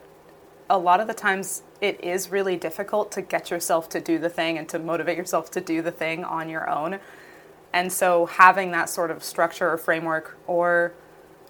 a 0.69 0.77
lot 0.77 0.99
of 0.99 1.07
the 1.07 1.13
times 1.13 1.63
it 1.79 2.01
is 2.03 2.29
really 2.29 2.55
difficult 2.55 3.11
to 3.11 3.21
get 3.21 3.51
yourself 3.51 3.89
to 3.89 3.99
do 3.99 4.17
the 4.17 4.29
thing 4.29 4.57
and 4.57 4.67
to 4.69 4.79
motivate 4.79 5.17
yourself 5.17 5.51
to 5.51 5.61
do 5.61 5.81
the 5.81 5.91
thing 5.91 6.23
on 6.23 6.49
your 6.49 6.69
own. 6.69 6.99
And 7.73 7.91
so 7.91 8.25
having 8.25 8.71
that 8.71 8.89
sort 8.89 9.11
of 9.11 9.23
structure 9.23 9.69
or 9.69 9.77
framework 9.77 10.37
or 10.47 10.93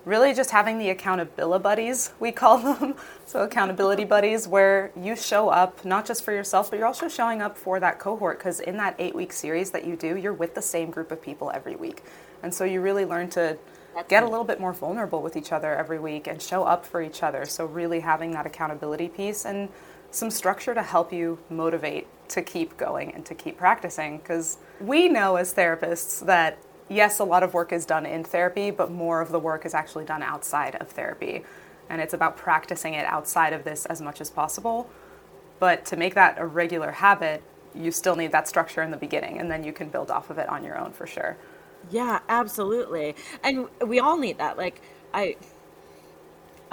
really 0.06 0.34
just 0.34 0.52
having 0.52 0.78
the 0.78 0.90
accountability 0.90 1.62
buddies, 1.62 2.14
we 2.20 2.32
call 2.32 2.58
them. 2.58 2.96
so, 3.26 3.44
accountability 3.44 4.06
buddies, 4.06 4.48
where 4.48 4.92
you 4.96 5.16
show 5.16 5.50
up 5.50 5.84
not 5.86 6.06
just 6.06 6.24
for 6.24 6.32
yourself, 6.32 6.70
but 6.70 6.80
you're 6.80 6.88
also 6.88 7.08
showing 7.08 7.42
up 7.42 7.58
for 7.58 7.80
that 7.80 8.00
cohort. 8.00 8.40
Because 8.40 8.60
in 8.60 8.78
that 8.78 8.96
eight 9.00 9.16
week 9.16 9.34
series 9.34 9.72
that 9.72 9.86
you 9.86 9.96
do, 9.96 10.18
you're 10.18 10.34
with 10.34 10.56
the 10.56 10.62
same 10.62 10.90
group 10.90 11.12
of 11.12 11.22
people 11.22 11.52
every 11.54 11.76
week. 11.76 12.04
And 12.44 12.54
so, 12.54 12.64
you 12.64 12.82
really 12.82 13.06
learn 13.06 13.30
to 13.32 13.58
get 14.08 14.24
a 14.24 14.28
little 14.28 14.46
bit 14.46 14.60
more 14.60 14.74
vulnerable 14.74 15.22
with 15.22 15.36
each 15.36 15.52
other 15.52 15.76
every 15.76 16.00
week 16.00 16.26
and 16.26 16.42
show 16.42 16.64
up 16.64 16.86
for 16.86 17.02
each 17.02 17.24
other. 17.24 17.46
So, 17.46 17.66
really 17.66 18.00
having 18.00 18.32
that 18.32 18.46
accountability 18.46 19.10
piece 19.10 19.46
and 19.46 19.70
some 20.12 20.30
structure 20.30 20.74
to 20.74 20.84
help 20.84 21.14
you 21.14 21.40
motivate 21.50 22.08
to 22.30 22.42
keep 22.42 22.78
going 22.78 23.14
and 23.14 23.26
to 23.26 23.36
keep 23.36 23.58
practicing. 23.58 24.18
Because 24.18 24.58
we 24.80 25.10
know 25.10 25.36
as 25.36 25.54
therapists 25.54 26.26
that 26.26 26.58
yes, 26.92 27.20
a 27.20 27.24
lot 27.24 27.44
of 27.44 27.54
work 27.54 27.72
is 27.72 27.86
done 27.86 28.06
in 28.06 28.24
therapy, 28.24 28.70
but 28.72 28.92
more 28.92 29.22
of 29.22 29.32
the 29.32 29.40
work 29.40 29.66
is 29.66 29.74
actually 29.74 30.06
done 30.06 30.22
outside 30.22 30.76
of 30.76 30.90
therapy. 30.90 31.44
And 31.90 32.02
it's 32.02 32.14
about 32.14 32.38
practicing 32.38 32.94
it 32.94 33.06
outside 33.06 33.54
of 33.54 33.64
this 33.64 33.86
as 33.86 34.02
much 34.02 34.22
as 34.22 34.30
possible. 34.30 34.90
But 35.60 35.86
to 35.86 35.96
make 35.96 36.16
that 36.16 36.38
a 36.38 36.46
regular 36.46 36.92
habit, 36.92 37.44
you 37.74 37.92
still 37.92 38.16
need 38.16 38.32
that 38.32 38.48
structure 38.48 38.82
in 38.82 38.92
the 38.92 38.98
beginning, 38.98 39.40
and 39.40 39.50
then 39.50 39.64
you 39.64 39.74
can 39.74 39.90
build 39.90 40.12
off 40.12 40.30
of 40.30 40.38
it 40.38 40.50
on 40.50 40.64
your 40.64 40.78
own 40.78 40.92
for 40.92 41.08
sure. 41.08 41.38
Yeah, 41.90 42.20
absolutely. 42.30 43.16
And 43.44 43.68
we 43.86 44.00
all 44.00 44.18
need 44.18 44.38
that. 44.38 44.58
Like, 44.58 44.82
I. 45.14 45.36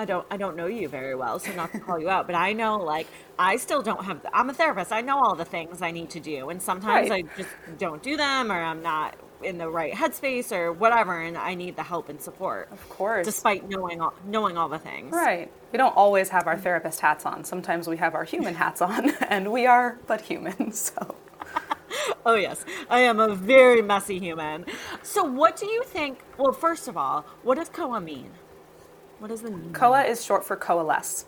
I 0.00 0.04
don't 0.04 0.24
I 0.30 0.36
don't 0.36 0.54
know 0.54 0.66
you 0.66 0.88
very 0.88 1.16
well, 1.16 1.40
so 1.40 1.52
not 1.54 1.72
to 1.72 1.80
call 1.80 1.98
you 1.98 2.08
out, 2.08 2.28
but 2.28 2.36
I 2.36 2.52
know 2.52 2.76
like 2.78 3.08
I 3.36 3.56
still 3.56 3.82
don't 3.82 4.04
have 4.04 4.24
I'm 4.32 4.48
a 4.48 4.54
therapist. 4.54 4.92
I 4.92 5.00
know 5.00 5.18
all 5.18 5.34
the 5.34 5.44
things 5.44 5.82
I 5.82 5.90
need 5.90 6.08
to 6.10 6.20
do 6.20 6.50
and 6.50 6.62
sometimes 6.62 7.10
right. 7.10 7.26
I 7.26 7.36
just 7.36 7.50
don't 7.78 8.00
do 8.00 8.16
them 8.16 8.52
or 8.52 8.62
I'm 8.62 8.80
not 8.80 9.16
in 9.42 9.58
the 9.58 9.68
right 9.68 9.92
headspace 9.92 10.52
or 10.52 10.72
whatever 10.72 11.20
and 11.20 11.36
I 11.36 11.54
need 11.54 11.76
the 11.76 11.82
help 11.82 12.08
and 12.08 12.20
support. 12.20 12.68
Of 12.72 12.88
course. 12.88 13.24
Despite 13.24 13.68
knowing 13.68 14.00
all, 14.00 14.14
knowing 14.26 14.56
all 14.56 14.68
the 14.68 14.78
things. 14.78 15.12
Right. 15.12 15.50
We 15.72 15.76
don't 15.76 15.96
always 15.96 16.28
have 16.30 16.46
our 16.46 16.56
therapist 16.56 17.00
hats 17.00 17.24
on. 17.26 17.44
Sometimes 17.44 17.86
we 17.86 17.96
have 17.98 18.14
our 18.14 18.24
human 18.24 18.54
hats 18.54 18.80
on 18.80 19.10
and 19.28 19.52
we 19.52 19.66
are 19.66 19.98
but 20.06 20.20
human. 20.22 20.72
So 20.72 21.14
Oh 22.26 22.34
yes. 22.34 22.64
I 22.90 23.00
am 23.00 23.20
a 23.20 23.34
very 23.34 23.82
messy 23.82 24.18
human. 24.18 24.66
So 25.02 25.24
what 25.24 25.56
do 25.56 25.66
you 25.66 25.82
think 25.84 26.20
well 26.36 26.52
first 26.52 26.88
of 26.88 26.96
all, 26.96 27.24
what 27.42 27.56
does 27.56 27.68
COA 27.68 28.00
mean? 28.00 28.30
What 29.18 29.28
does 29.28 29.42
the 29.42 29.50
mean? 29.50 29.72
COA 29.72 30.04
is 30.04 30.24
short 30.24 30.44
for 30.44 30.56
coalesce. 30.56 31.26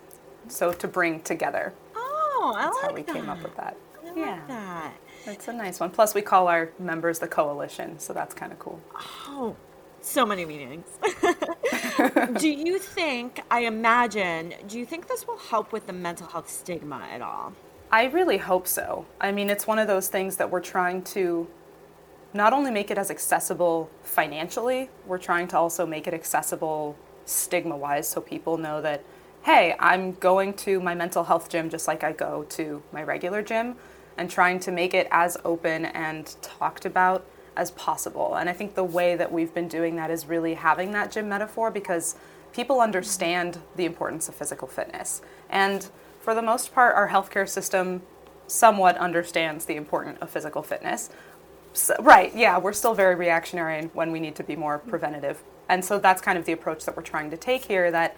So 0.49 0.73
to 0.73 0.89
bring 0.89 1.21
together. 1.23 1.75
Oh, 1.95 2.55
I 2.57 2.65
That's 2.65 2.77
like 2.77 2.85
how 2.87 2.95
we 2.95 3.03
that. 3.03 3.15
came 3.15 3.29
up 3.29 3.43
with 3.43 3.57
that. 3.57 3.77
I 4.03 4.19
yeah. 4.19 4.31
like 4.33 4.49
that. 4.49 4.93
It's 5.27 5.49
a 5.49 5.53
nice 5.53 5.81
one. 5.81 5.91
Plus, 5.91 6.15
we 6.15 6.23
call 6.23 6.49
our 6.49 6.71
members 6.79 7.19
the 7.19 7.29
coalition, 7.29 7.99
so 7.99 8.13
that's 8.13 8.35
kind 8.35 8.53
of 8.53 8.59
cool. 8.59 8.81
Oh, 9.29 9.57
so 10.01 10.25
many 10.25 10.45
meetings. 10.45 10.87
do 12.39 12.49
you 12.49 12.79
think, 12.79 13.41
I 13.51 13.61
imagine, 13.61 14.55
do 14.67 14.79
you 14.79 14.87
think 14.87 15.09
this 15.09 15.27
will 15.27 15.39
help 15.39 15.73
with 15.73 15.87
the 15.87 15.93
mental 15.93 16.27
health 16.27 16.49
stigma 16.49 17.07
at 17.13 17.21
all? 17.21 17.53
I 17.93 18.05
really 18.05 18.39
hope 18.39 18.67
so. 18.67 19.07
I 19.21 19.33
mean, 19.33 19.51
it's 19.51 19.67
one 19.67 19.79
of 19.79 19.89
those 19.89 20.09
things 20.09 20.37
that 20.37 20.51
we're 20.51 20.61
trying 20.61 21.03
to 21.03 21.49
not 22.33 22.53
only 22.53 22.71
make 22.71 22.91
it 22.91 22.97
as 22.97 23.11
accessible 23.11 23.91
financially, 24.03 24.89
we're 25.07 25.19
trying 25.19 25.49
to 25.49 25.59
also 25.59 25.85
make 25.85 26.07
it 26.07 26.15
accessible 26.15 26.97
stigma 27.25 27.77
wise 27.77 28.09
so 28.09 28.21
people 28.21 28.57
know 28.57 28.81
that, 28.81 29.05
hey, 29.43 29.75
I'm 29.79 30.13
going 30.13 30.55
to 30.55 30.81
my 30.81 30.95
mental 30.95 31.25
health 31.25 31.49
gym 31.49 31.69
just 31.69 31.89
like 31.89 32.05
I 32.05 32.13
go 32.13 32.45
to 32.51 32.83
my 32.93 33.03
regular 33.03 33.43
gym 33.43 33.77
and 34.21 34.31
trying 34.31 34.61
to 34.61 34.71
make 34.71 34.93
it 34.93 35.09
as 35.11 35.39
open 35.47 35.87
and 35.87 36.37
talked 36.43 36.85
about 36.85 37.25
as 37.57 37.71
possible. 37.71 38.35
And 38.35 38.51
I 38.51 38.53
think 38.53 38.75
the 38.75 38.85
way 38.85 39.17
that 39.17 39.33
we've 39.33 39.53
been 39.55 39.67
doing 39.67 39.97
that 39.97 40.11
is 40.11 40.27
really 40.27 40.55
having 40.55 40.93
that 40.93 41.11
gym 41.11 41.27
metaphor 41.27 41.71
because 41.71 42.17
people 42.53 42.83
understand 42.83 43.61
the 43.77 43.87
importance 43.87 44.29
of 44.29 44.35
physical 44.35 44.69
fitness. 44.69 45.23
And 45.49 45.89
for 46.21 46.35
the 46.35 46.43
most 46.43 46.75
part, 46.75 46.95
our 46.97 47.09
healthcare 47.09 47.49
system 47.49 48.03
somewhat 48.47 48.99
understands 48.99 49.65
the 49.65 49.77
importance 49.77 50.19
of 50.21 50.29
physical 50.29 50.63
fitness. 50.63 51.09
So, 51.73 51.95
right, 52.01 52.31
yeah, 52.37 52.59
we're 52.59 52.75
still 52.75 52.93
very 52.93 53.15
reactionary 53.15 53.87
when 53.95 54.13
we 54.13 54.21
need 54.21 54.35
to 54.35 54.45
be 54.45 54.55
more 54.55 54.81
preventative. 54.81 55.43
And 55.71 55.83
so 55.83 55.99
that's 55.99 56.21
kind 56.21 56.37
of 56.37 56.45
the 56.45 56.53
approach 56.53 56.85
that 56.85 56.95
we're 56.95 57.05
trying 57.05 57.31
to 57.31 57.39
take 57.39 57.65
here 57.65 57.91
that 57.91 58.15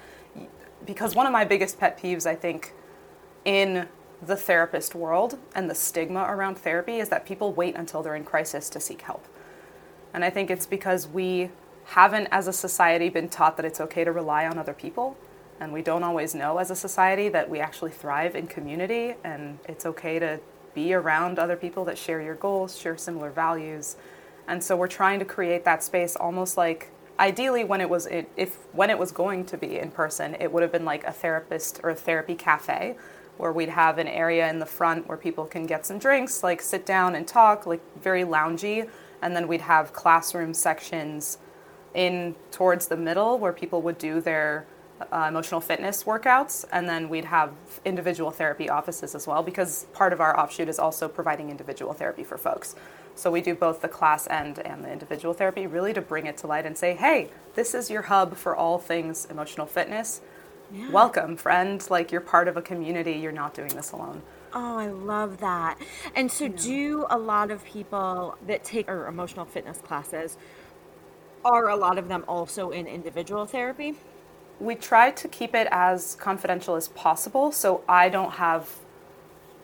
because 0.85 1.15
one 1.15 1.27
of 1.27 1.33
my 1.33 1.45
biggest 1.45 1.79
pet 1.79 1.97
peeves, 1.97 2.27
I 2.27 2.35
think, 2.35 2.73
in 3.45 3.87
the 4.25 4.37
therapist 4.37 4.95
world 4.95 5.37
and 5.55 5.69
the 5.69 5.75
stigma 5.75 6.25
around 6.29 6.57
therapy 6.57 6.99
is 6.99 7.09
that 7.09 7.27
people 7.27 7.53
wait 7.53 7.75
until 7.75 8.03
they're 8.03 8.15
in 8.15 8.25
crisis 8.25 8.71
to 8.71 8.81
seek 8.81 9.03
help. 9.03 9.27
And 10.15 10.25
I 10.25 10.31
think 10.31 10.51
it's 10.51 10.67
because 10.67 11.09
we 11.09 11.51
haven't, 11.87 12.29
as 12.31 12.47
a 12.47 12.53
society, 12.53 13.09
been 13.09 13.29
taught 13.29 13.57
that 13.57 13.67
it's 13.67 13.81
okay 13.81 14.05
to 14.05 14.13
rely 14.13 14.47
on 14.47 14.59
other 14.59 14.75
people. 14.75 15.17
And 15.59 15.73
we 15.73 15.83
don't 15.83 16.05
always 16.05 16.35
know 16.35 16.59
as 16.59 16.71
a 16.71 16.77
society 16.77 17.29
that 17.31 17.51
we 17.51 17.59
actually 17.59 17.91
thrive 17.91 18.37
in 18.37 18.47
community 18.47 19.15
and 19.25 19.59
it's 19.69 19.87
okay 19.87 20.19
to 20.19 20.41
be 20.75 20.95
around 20.95 21.39
other 21.39 21.57
people 21.57 21.85
that 21.85 21.99
share 21.99 22.21
your 22.21 22.35
goals, 22.35 22.77
share 22.77 22.97
similar 22.97 23.31
values. 23.31 23.97
And 24.47 24.63
so 24.63 24.77
we're 24.77 24.89
trying 24.89 25.19
to 25.19 25.25
create 25.25 25.65
that 25.65 25.83
space 25.83 26.17
almost 26.17 26.57
like 26.57 26.91
ideally 27.19 27.63
when 27.63 27.81
it 27.81 27.89
was 27.89 28.09
if 28.37 28.57
when 28.73 28.91
it 28.91 28.99
was 28.99 29.13
going 29.13 29.45
to 29.47 29.57
be 29.57 29.79
in 29.79 29.91
person, 29.91 30.37
it 30.41 30.53
would 30.53 30.63
have 30.63 30.73
been 30.73 30.85
like 30.85 31.05
a 31.05 31.13
therapist 31.13 31.81
or 31.83 31.91
a 31.91 31.95
therapy 31.95 32.35
cafe 32.35 32.97
where 33.43 33.51
we'd 33.51 33.69
have 33.69 33.99
an 33.99 34.07
area 34.07 34.49
in 34.49 34.61
the 34.61 34.67
front 34.67 35.09
where 35.09 35.19
people 35.19 35.45
can 35.45 35.67
get 35.67 35.85
some 35.85 35.99
drinks, 35.99 36.45
like 36.45 36.63
sit 36.63 36.87
down 36.87 37.17
and 37.17 37.27
talk, 37.27 37.67
like 37.67 37.81
very 38.01 38.23
loungy. 38.23 38.89
And 39.21 39.35
then 39.35 39.49
we'd 39.49 39.63
have 39.63 39.93
classroom 39.93 40.55
sections 40.55 41.39
in 41.93 42.37
towards 42.53 42.87
the 42.87 42.97
middle 42.97 43.41
where 43.41 43.53
people 43.53 43.83
would 43.83 43.99
do 43.99 44.21
their 44.21 44.65
uh, 45.13 45.27
emotional 45.29 45.61
fitness 45.61 46.05
workouts. 46.05 46.65
And 46.71 46.89
then 46.89 47.09
we'd 47.09 47.25
have 47.25 47.51
individual 47.85 48.31
therapy 48.31 48.71
offices 48.71 49.13
as 49.17 49.27
well, 49.27 49.43
because 49.43 49.87
part 49.93 50.13
of 50.13 50.21
our 50.21 50.39
offshoot 50.39 50.69
is 50.69 50.79
also 50.79 51.09
providing 51.09 51.51
individual 51.51 51.93
therapy 51.93 52.23
for 52.23 52.39
folks. 52.39 52.77
So 53.17 53.33
we 53.33 53.41
do 53.41 53.57
both 53.57 53.83
the 53.83 53.89
class 53.89 54.29
end 54.29 54.61
and 54.61 54.85
the 54.85 54.93
individual 54.93 55.35
therapy, 55.35 55.67
really 55.67 55.93
to 55.95 56.01
bring 56.01 56.27
it 56.27 56.37
to 56.39 56.47
light 56.47 56.65
and 56.65 56.79
say, 56.79 56.95
hey, 56.95 57.31
this 57.57 57.75
is 57.75 57.91
your 57.91 58.03
hub 58.03 58.37
for 58.37 58.55
all 58.55 58.79
things 58.79 59.27
emotional 59.29 59.67
fitness 59.67 60.21
yeah. 60.73 60.91
welcome, 60.91 61.37
friend. 61.37 61.85
Like 61.91 62.13
you're 62.13 62.21
part 62.21 62.49
of 62.49 62.57
a 62.57 62.63
community. 62.63 63.13
You're 63.13 63.33
not 63.33 63.55
doing 63.55 63.75
this 63.75 63.93
alone. 63.93 64.23
Oh, 64.55 64.77
I 64.77 64.89
love 64.89 65.39
that. 65.39 65.79
And 66.15 66.31
so, 66.31 66.45
yeah. 66.45 66.57
do 66.57 67.07
a 67.09 67.19
lot 67.19 67.51
of 67.51 67.65
people 67.65 68.37
that 68.47 68.65
take 68.65 68.89
our 68.89 69.07
emotional 69.07 69.47
fitness 69.47 69.79
classes 69.79 70.37
are 71.45 71.71
a 71.71 71.77
lot 71.77 71.99
of 71.99 72.09
them 72.09 72.25
also 72.29 72.71
in 72.71 72.87
individual 72.87 73.47
therapy? 73.47 73.97
we 74.63 74.75
try 74.77 75.11
to 75.11 75.29
keep 75.29 75.55
it 75.55 75.67
as 75.71 76.15
confidential 76.17 76.77
as 76.77 76.89
possible 76.89 77.51
so 77.51 77.83
I 77.89 78.09
don't 78.09 78.33
have 78.33 78.71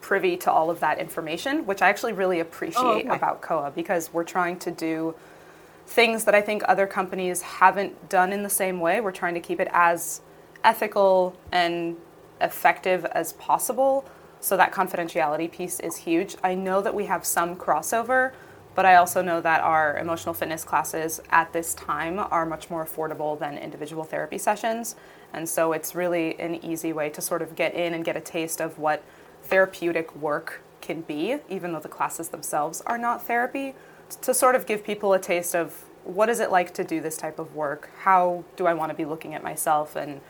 privy 0.00 0.36
to 0.38 0.50
all 0.50 0.70
of 0.70 0.80
that 0.80 0.98
information, 0.98 1.66
which 1.66 1.82
I 1.82 1.88
actually 1.88 2.12
really 2.12 2.38
oh, 2.38 2.42
appreciate 2.42 2.82
oh, 2.82 2.98
okay. 2.98 3.08
about 3.08 3.40
COA 3.40 3.72
because 3.74 4.12
we're 4.12 4.24
trying 4.24 4.58
to 4.60 4.70
do 4.70 5.14
things 5.86 6.24
that 6.24 6.34
I 6.34 6.40
think 6.40 6.62
other 6.66 6.86
companies 6.86 7.42
haven't 7.42 8.08
done 8.08 8.32
in 8.32 8.42
the 8.42 8.50
same 8.50 8.80
way. 8.80 9.00
We're 9.00 9.12
trying 9.12 9.34
to 9.34 9.40
keep 9.40 9.60
it 9.60 9.68
as 9.72 10.20
ethical 10.64 11.36
and 11.52 11.96
effective 12.40 13.04
as 13.06 13.32
possible. 13.34 14.04
So 14.40 14.56
that 14.56 14.72
confidentiality 14.72 15.50
piece 15.50 15.80
is 15.80 15.96
huge. 15.96 16.36
I 16.42 16.54
know 16.54 16.80
that 16.80 16.94
we 16.94 17.06
have 17.06 17.24
some 17.24 17.56
crossover, 17.56 18.32
but 18.74 18.86
I 18.86 18.94
also 18.94 19.22
know 19.22 19.40
that 19.40 19.60
our 19.60 19.98
emotional 19.98 20.34
fitness 20.34 20.62
classes 20.62 21.20
at 21.30 21.52
this 21.52 21.74
time 21.74 22.20
are 22.20 22.46
much 22.46 22.70
more 22.70 22.86
affordable 22.86 23.36
than 23.36 23.58
individual 23.58 24.04
therapy 24.04 24.38
sessions. 24.38 24.94
And 25.32 25.48
so 25.48 25.72
it's 25.72 25.94
really 25.96 26.38
an 26.38 26.64
easy 26.64 26.92
way 26.92 27.10
to 27.10 27.20
sort 27.20 27.42
of 27.42 27.56
get 27.56 27.74
in 27.74 27.92
and 27.92 28.04
get 28.04 28.16
a 28.16 28.20
taste 28.20 28.60
of 28.60 28.78
what 28.78 29.02
therapeutic 29.42 30.14
work 30.14 30.62
can 30.80 31.00
be, 31.00 31.38
even 31.48 31.72
though 31.72 31.80
the 31.80 31.88
classes 31.88 32.28
themselves 32.28 32.80
are 32.82 32.98
not 32.98 33.26
therapy, 33.26 33.74
to 34.22 34.32
sort 34.32 34.54
of 34.54 34.64
give 34.64 34.84
people 34.84 35.12
a 35.12 35.18
taste 35.18 35.56
of 35.56 35.84
what 36.04 36.28
is 36.28 36.40
it 36.40 36.50
like 36.50 36.72
to 36.74 36.84
do 36.84 37.00
this 37.00 37.16
type 37.16 37.38
of 37.38 37.54
work? 37.54 37.90
How 38.02 38.44
do 38.56 38.66
I 38.66 38.74
want 38.74 38.90
to 38.90 38.94
be 38.94 39.04
looking 39.04 39.34
at 39.34 39.42
myself 39.42 39.96
and 39.96 40.20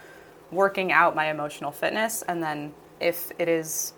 working 0.51 0.93
out 0.93 1.15
my 1.15 1.31
emotional 1.31 1.71
fitness? 1.71 2.23
And 2.23 2.43
then 2.43 2.75
if 3.01 3.33
it 3.39 3.49
is 3.49 3.93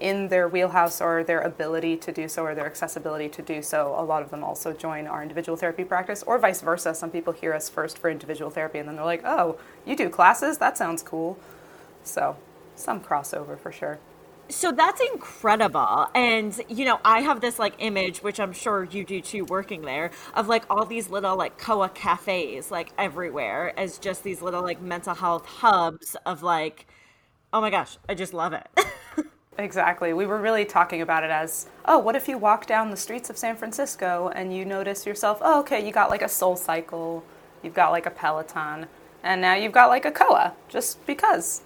in 0.00 0.28
their 0.28 0.48
wheelhouse 0.48 1.00
or 1.00 1.22
their 1.22 1.40
ability 1.42 1.96
to 1.98 2.10
do 2.10 2.26
so 2.26 2.42
or 2.42 2.54
their 2.54 2.66
accessibility 2.66 3.28
to 3.28 3.42
do 3.42 3.62
so, 3.62 3.94
a 3.98 4.02
lot 4.02 4.22
of 4.22 4.30
them 4.30 4.42
also 4.42 4.72
join 4.72 5.06
our 5.06 5.22
individual 5.22 5.56
therapy 5.56 5.84
practice 5.84 6.22
or 6.22 6.38
vice 6.38 6.62
versa. 6.62 6.94
Some 6.94 7.10
people 7.10 7.32
hear 7.34 7.52
us 7.52 7.68
first 7.68 7.98
for 7.98 8.10
individual 8.10 8.50
therapy 8.50 8.78
and 8.78 8.88
then 8.88 8.96
they're 8.96 9.04
like, 9.04 9.24
oh, 9.24 9.58
you 9.84 9.94
do 9.94 10.08
classes? 10.08 10.58
That 10.58 10.78
sounds 10.78 11.02
cool. 11.02 11.38
So, 12.02 12.36
some 12.76 13.00
crossover 13.00 13.58
for 13.58 13.70
sure. 13.70 13.98
So 14.50 14.72
that's 14.72 15.00
incredible. 15.00 16.08
And, 16.14 16.60
you 16.68 16.84
know, 16.84 16.98
I 17.04 17.20
have 17.20 17.40
this 17.40 17.58
like 17.58 17.74
image, 17.78 18.18
which 18.22 18.40
I'm 18.40 18.52
sure 18.52 18.84
you 18.84 19.04
do 19.04 19.20
too, 19.20 19.44
working 19.44 19.82
there, 19.82 20.10
of 20.34 20.48
like 20.48 20.64
all 20.68 20.84
these 20.84 21.08
little 21.08 21.36
like 21.36 21.56
COA 21.56 21.88
cafes 21.90 22.70
like 22.70 22.90
everywhere 22.98 23.72
as 23.78 23.98
just 23.98 24.24
these 24.24 24.42
little 24.42 24.62
like 24.62 24.80
mental 24.82 25.14
health 25.14 25.46
hubs 25.46 26.16
of 26.26 26.42
like, 26.42 26.86
oh 27.52 27.60
my 27.60 27.70
gosh, 27.70 27.96
I 28.08 28.14
just 28.14 28.34
love 28.34 28.52
it. 28.52 28.68
exactly. 29.58 30.12
We 30.12 30.26
were 30.26 30.38
really 30.38 30.64
talking 30.64 31.00
about 31.00 31.22
it 31.22 31.30
as, 31.30 31.68
oh, 31.84 31.98
what 31.98 32.16
if 32.16 32.26
you 32.26 32.36
walk 32.36 32.66
down 32.66 32.90
the 32.90 32.96
streets 32.96 33.30
of 33.30 33.38
San 33.38 33.56
Francisco 33.56 34.32
and 34.34 34.54
you 34.54 34.64
notice 34.64 35.06
yourself, 35.06 35.38
oh, 35.42 35.60
okay, 35.60 35.84
you 35.84 35.92
got 35.92 36.10
like 36.10 36.22
a 36.22 36.26
SoulCycle, 36.26 37.22
you've 37.62 37.74
got 37.74 37.92
like 37.92 38.06
a 38.06 38.10
Peloton, 38.10 38.86
and 39.22 39.40
now 39.40 39.54
you've 39.54 39.72
got 39.72 39.88
like 39.88 40.04
a 40.04 40.10
COA, 40.10 40.54
just 40.68 41.04
because. 41.06 41.62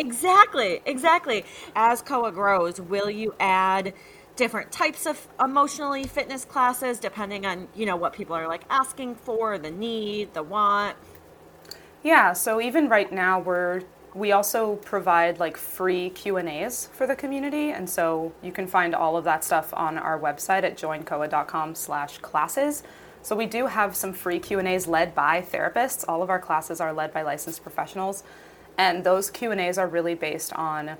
Exactly, 0.00 0.80
exactly. 0.86 1.44
As 1.76 2.00
COA 2.00 2.32
grows, 2.32 2.80
will 2.80 3.10
you 3.10 3.34
add 3.38 3.92
different 4.34 4.72
types 4.72 5.04
of 5.04 5.28
emotionally 5.38 6.04
fitness 6.04 6.46
classes 6.46 6.98
depending 6.98 7.44
on, 7.44 7.68
you 7.74 7.84
know, 7.84 7.96
what 7.96 8.14
people 8.14 8.34
are 8.34 8.48
like 8.48 8.62
asking 8.70 9.14
for, 9.14 9.58
the 9.58 9.70
need, 9.70 10.32
the 10.32 10.42
want? 10.42 10.96
Yeah, 12.02 12.32
so 12.32 12.62
even 12.62 12.88
right 12.88 13.12
now 13.12 13.40
we're 13.40 13.82
we 14.12 14.32
also 14.32 14.74
provide 14.76 15.38
like 15.38 15.56
free 15.56 16.10
q&a's 16.10 16.88
for 16.92 17.06
the 17.06 17.14
community 17.14 17.70
and 17.70 17.88
so 17.88 18.32
you 18.42 18.50
can 18.50 18.66
find 18.66 18.92
all 18.92 19.16
of 19.16 19.22
that 19.22 19.44
stuff 19.44 19.72
on 19.72 19.96
our 19.96 20.18
website 20.18 20.64
at 20.64 20.76
joincoa.com 20.76 21.76
slash 21.76 22.18
classes 22.18 22.82
so 23.22 23.36
we 23.36 23.46
do 23.46 23.68
have 23.68 23.94
some 23.94 24.12
free 24.12 24.40
q&a's 24.40 24.88
led 24.88 25.14
by 25.14 25.40
therapists 25.40 26.04
all 26.08 26.24
of 26.24 26.28
our 26.28 26.40
classes 26.40 26.80
are 26.80 26.92
led 26.92 27.14
by 27.14 27.22
licensed 27.22 27.62
professionals 27.62 28.24
and 28.80 29.04
those 29.04 29.28
Q&As 29.28 29.76
are 29.76 29.86
really 29.86 30.14
based 30.14 30.54
on 30.54 30.96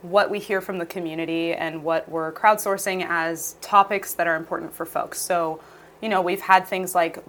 what 0.00 0.30
we 0.30 0.38
hear 0.38 0.62
from 0.62 0.78
the 0.78 0.86
community 0.86 1.52
and 1.52 1.84
what 1.84 2.08
we're 2.08 2.32
crowdsourcing 2.32 3.04
as 3.06 3.56
topics 3.60 4.14
that 4.14 4.26
are 4.26 4.34
important 4.34 4.74
for 4.74 4.86
folks. 4.86 5.20
So, 5.20 5.60
you 6.00 6.08
know, 6.08 6.22
we've 6.22 6.40
had 6.40 6.66
things 6.66 6.94
like 6.94 7.22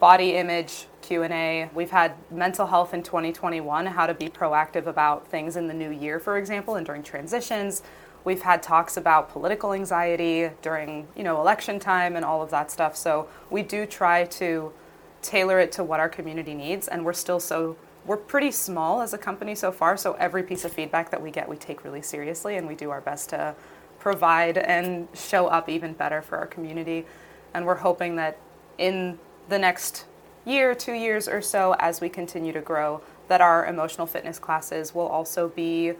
body 0.00 0.36
image 0.36 0.86
Q&A. 1.02 1.68
We've 1.74 1.90
had 1.90 2.14
mental 2.30 2.66
health 2.66 2.94
in 2.94 3.02
2021, 3.02 3.84
how 3.84 4.06
to 4.06 4.14
be 4.14 4.30
proactive 4.30 4.86
about 4.86 5.28
things 5.28 5.54
in 5.56 5.66
the 5.66 5.74
new 5.74 5.90
year, 5.90 6.18
for 6.18 6.38
example, 6.38 6.76
and 6.76 6.86
during 6.86 7.02
transitions. 7.02 7.82
We've 8.24 8.40
had 8.40 8.62
talks 8.62 8.96
about 8.96 9.28
political 9.28 9.74
anxiety 9.74 10.48
during, 10.62 11.08
you 11.14 11.24
know, 11.24 11.38
election 11.42 11.78
time 11.78 12.16
and 12.16 12.24
all 12.24 12.40
of 12.40 12.48
that 12.52 12.70
stuff. 12.70 12.96
So, 12.96 13.28
we 13.50 13.62
do 13.62 13.84
try 13.84 14.24
to 14.24 14.72
tailor 15.20 15.60
it 15.60 15.72
to 15.72 15.84
what 15.84 16.00
our 16.00 16.08
community 16.08 16.54
needs 16.54 16.88
and 16.88 17.04
we're 17.04 17.12
still 17.12 17.38
so 17.38 17.76
we're 18.04 18.16
pretty 18.16 18.50
small 18.50 19.00
as 19.00 19.14
a 19.14 19.18
company 19.18 19.54
so 19.54 19.70
far, 19.70 19.96
so 19.96 20.14
every 20.14 20.42
piece 20.42 20.64
of 20.64 20.72
feedback 20.72 21.10
that 21.10 21.22
we 21.22 21.30
get, 21.30 21.48
we 21.48 21.56
take 21.56 21.84
really 21.84 22.02
seriously, 22.02 22.56
and 22.56 22.66
we 22.66 22.74
do 22.74 22.90
our 22.90 23.00
best 23.00 23.30
to 23.30 23.54
provide 24.00 24.58
and 24.58 25.06
show 25.14 25.46
up 25.46 25.68
even 25.68 25.92
better 25.92 26.20
for 26.20 26.36
our 26.36 26.46
community. 26.46 27.06
And 27.54 27.64
we're 27.64 27.76
hoping 27.76 28.16
that 28.16 28.38
in 28.78 29.18
the 29.48 29.58
next 29.58 30.06
year, 30.44 30.74
two 30.74 30.94
years 30.94 31.28
or 31.28 31.40
so, 31.40 31.76
as 31.78 32.00
we 32.00 32.08
continue 32.08 32.52
to 32.52 32.60
grow, 32.60 33.00
that 33.28 33.40
our 33.40 33.64
emotional 33.66 34.06
fitness 34.08 34.40
classes 34.40 34.92
will 34.92 35.06
also 35.06 35.48
be 35.48 35.92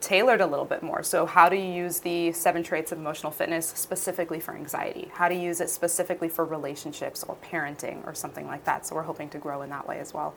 tailored 0.00 0.42
a 0.42 0.46
little 0.46 0.66
bit 0.66 0.82
more. 0.82 1.02
So, 1.02 1.24
how 1.24 1.48
do 1.48 1.56
you 1.56 1.72
use 1.72 2.00
the 2.00 2.32
seven 2.32 2.62
traits 2.62 2.92
of 2.92 2.98
emotional 2.98 3.32
fitness 3.32 3.66
specifically 3.66 4.38
for 4.38 4.54
anxiety? 4.54 5.10
How 5.14 5.28
do 5.28 5.34
you 5.34 5.40
use 5.40 5.60
it 5.62 5.70
specifically 5.70 6.28
for 6.28 6.44
relationships 6.44 7.24
or 7.26 7.36
parenting 7.36 8.06
or 8.06 8.14
something 8.14 8.46
like 8.46 8.64
that? 8.64 8.86
So, 8.86 8.94
we're 8.94 9.02
hoping 9.02 9.30
to 9.30 9.38
grow 9.38 9.62
in 9.62 9.70
that 9.70 9.88
way 9.88 9.98
as 9.98 10.12
well 10.12 10.34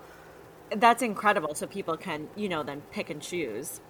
that's 0.76 1.02
incredible. 1.02 1.56
So 1.56 1.68
people 1.68 1.98
can, 1.98 2.30
you 2.36 2.50
know, 2.50 2.64
then 2.64 2.82
pick 2.92 3.10
and 3.10 3.22
choose. 3.22 3.82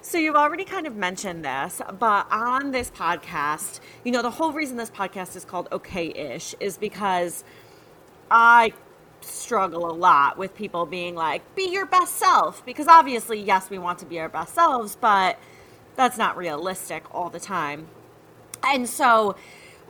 So 0.00 0.18
you've 0.18 0.36
already 0.36 0.64
kind 0.64 0.86
of 0.86 0.94
mentioned 0.94 1.44
this, 1.44 1.82
but 1.98 2.26
on 2.30 2.70
this 2.70 2.90
podcast, 2.90 3.80
you 4.04 4.12
know, 4.12 4.22
the 4.22 4.30
whole 4.30 4.52
reason 4.52 4.76
this 4.76 4.90
podcast 4.90 5.34
is 5.34 5.44
called 5.44 5.68
Okay 5.72 6.12
Ish 6.14 6.54
is 6.60 6.78
because 6.78 7.42
I 8.30 8.72
struggle 9.22 9.90
a 9.90 9.92
lot 9.92 10.38
with 10.38 10.54
people 10.54 10.86
being 10.86 11.14
like, 11.14 11.54
be 11.56 11.68
your 11.70 11.86
best 11.86 12.16
self. 12.16 12.64
Because 12.64 12.86
obviously, 12.86 13.40
yes, 13.40 13.68
we 13.70 13.78
want 13.78 13.98
to 14.00 14.06
be 14.06 14.20
our 14.20 14.28
best 14.28 14.54
selves, 14.54 14.96
but 14.96 15.38
that's 15.96 16.16
not 16.16 16.36
realistic 16.36 17.02
all 17.12 17.30
the 17.30 17.40
time. 17.40 17.88
And 18.62 18.88
so 18.88 19.36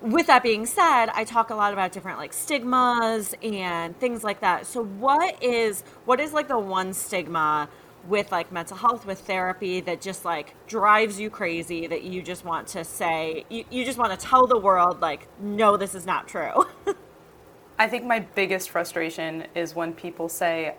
with 0.03 0.27
that 0.27 0.43
being 0.43 0.67
said, 0.67 1.07
I 1.15 1.25
talk 1.25 1.51
a 1.51 1.55
lot 1.55 1.73
about 1.73 1.93
different 1.93 2.19
like 2.19 2.33
stigmas 2.33 3.35
and 3.43 3.99
things 3.99 4.23
like 4.23 4.41
that. 4.41 4.67
So 4.67 4.85
what 4.85 5.43
is 5.43 5.83
what 6.05 6.21
is 6.21 6.33
like 6.33 6.49
the 6.49 6.59
one 6.59 6.93
stigma 6.93 7.69
with 8.09 8.31
like 8.31 8.53
mental 8.53 8.77
health 8.77 9.07
with 9.07 9.21
therapy 9.21 9.81
that 9.81 10.01
just 10.01 10.25
like 10.25 10.55
drives 10.67 11.19
you 11.19 11.31
crazy 11.31 11.87
that 11.87 12.03
you 12.03 12.23
just 12.23 12.45
want 12.45 12.67
to 12.69 12.85
say 12.85 13.45
you, 13.49 13.65
you 13.71 13.85
just 13.85 13.99
want 13.99 14.19
to 14.19 14.27
tell 14.27 14.47
the 14.47 14.59
world 14.59 15.01
like 15.01 15.27
no 15.41 15.77
this 15.77 15.95
is 15.95 16.07
not 16.07 16.29
true 16.29 16.65
i 17.79 17.89
think 17.89 18.05
my 18.05 18.21
biggest 18.21 18.71
frustration 18.71 19.45
is 19.55 19.75
when 19.75 19.93
people 19.93 20.29
say 20.29 20.75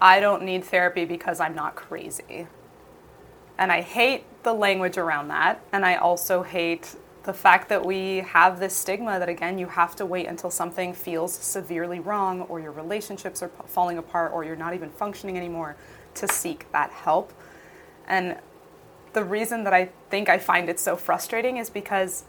i 0.00 0.20
don't 0.20 0.42
need 0.42 0.64
therapy 0.64 1.04
because 1.04 1.40
i'm 1.40 1.54
not 1.54 1.74
crazy 1.74 2.46
and 3.58 3.72
i 3.72 3.80
hate 3.80 4.24
the 4.44 4.52
language 4.52 4.96
around 4.96 5.28
that 5.28 5.60
and 5.72 5.84
i 5.84 5.96
also 5.96 6.42
hate 6.42 6.94
the 7.24 7.32
fact 7.32 7.68
that 7.70 7.84
we 7.84 8.18
have 8.18 8.60
this 8.60 8.76
stigma 8.76 9.18
that 9.18 9.28
again 9.28 9.58
you 9.58 9.66
have 9.66 9.96
to 9.96 10.06
wait 10.06 10.26
until 10.26 10.50
something 10.50 10.92
feels 10.92 11.32
severely 11.34 12.00
wrong 12.00 12.42
or 12.42 12.60
your 12.60 12.72
relationships 12.72 13.42
are 13.42 13.50
falling 13.66 13.98
apart 13.98 14.32
or 14.32 14.44
you're 14.44 14.56
not 14.56 14.74
even 14.74 14.90
functioning 14.90 15.36
anymore 15.36 15.76
to 16.14 16.28
seek 16.28 16.70
that 16.70 16.90
help. 16.90 17.32
And 18.06 18.36
the 19.14 19.24
reason 19.24 19.64
that 19.64 19.72
i 19.72 19.88
think 20.10 20.28
i 20.28 20.36
find 20.36 20.68
it 20.68 20.78
so 20.78 20.96
frustrating 20.96 21.56
is 21.56 21.70
because 21.70 22.24